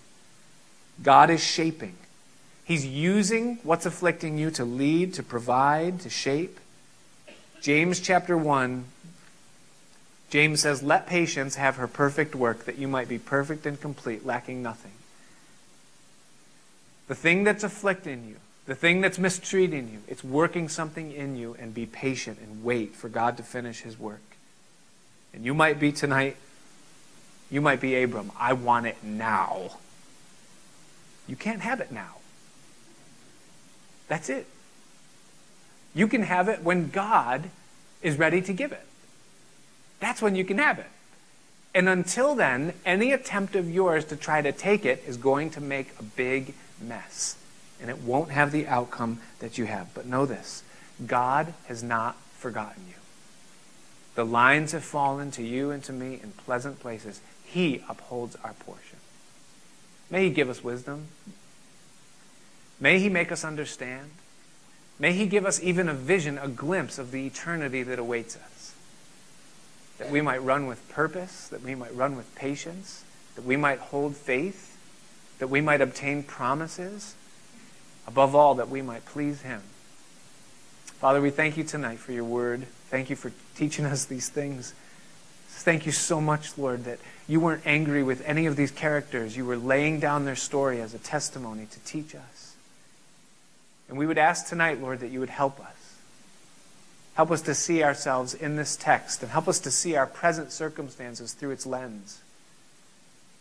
[1.02, 1.96] God is shaping.
[2.70, 6.60] He's using what's afflicting you to lead, to provide, to shape.
[7.60, 8.84] James chapter 1,
[10.30, 14.24] James says, Let patience have her perfect work, that you might be perfect and complete,
[14.24, 14.92] lacking nothing.
[17.08, 21.56] The thing that's afflicting you, the thing that's mistreating you, it's working something in you,
[21.58, 24.22] and be patient and wait for God to finish his work.
[25.34, 26.36] And you might be tonight,
[27.50, 28.30] you might be Abram.
[28.38, 29.72] I want it now.
[31.26, 32.14] You can't have it now.
[34.10, 34.48] That's it.
[35.94, 37.48] You can have it when God
[38.02, 38.84] is ready to give it.
[40.00, 40.88] That's when you can have it.
[41.76, 45.60] And until then, any attempt of yours to try to take it is going to
[45.60, 47.36] make a big mess
[47.80, 49.94] and it won't have the outcome that you have.
[49.94, 50.64] But know this
[51.06, 52.94] God has not forgotten you.
[54.16, 57.20] The lines have fallen to you and to me in pleasant places.
[57.44, 58.98] He upholds our portion.
[60.10, 61.06] May He give us wisdom.
[62.80, 64.10] May He make us understand.
[64.98, 68.74] May He give us even a vision, a glimpse of the eternity that awaits us.
[69.98, 73.04] That we might run with purpose, that we might run with patience,
[73.36, 74.78] that we might hold faith,
[75.38, 77.14] that we might obtain promises,
[78.10, 79.62] Above all, that we might please him.
[80.98, 82.66] Father, we thank you tonight for your word.
[82.88, 84.74] Thank you for teaching us these things.
[85.48, 89.36] Thank you so much, Lord, that you weren't angry with any of these characters.
[89.36, 92.29] You were laying down their story as a testimony to teach us.
[93.90, 95.96] And we would ask tonight, Lord, that you would help us.
[97.14, 100.52] Help us to see ourselves in this text and help us to see our present
[100.52, 102.22] circumstances through its lens.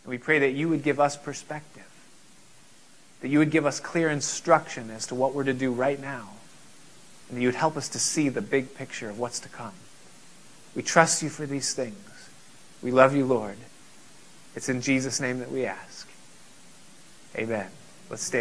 [0.04, 1.86] And we pray that you would give us perspective
[3.22, 6.30] that you would give us clear instruction as to what we're to do right now,
[7.28, 9.74] and that you would help us to see the big picture of what's to come.
[10.76, 12.30] We trust you for these things.
[12.82, 13.58] We love you, Lord.
[14.56, 16.08] It's in Jesus' name that we ask.
[17.36, 17.68] Amen.
[18.10, 18.38] Let's stand.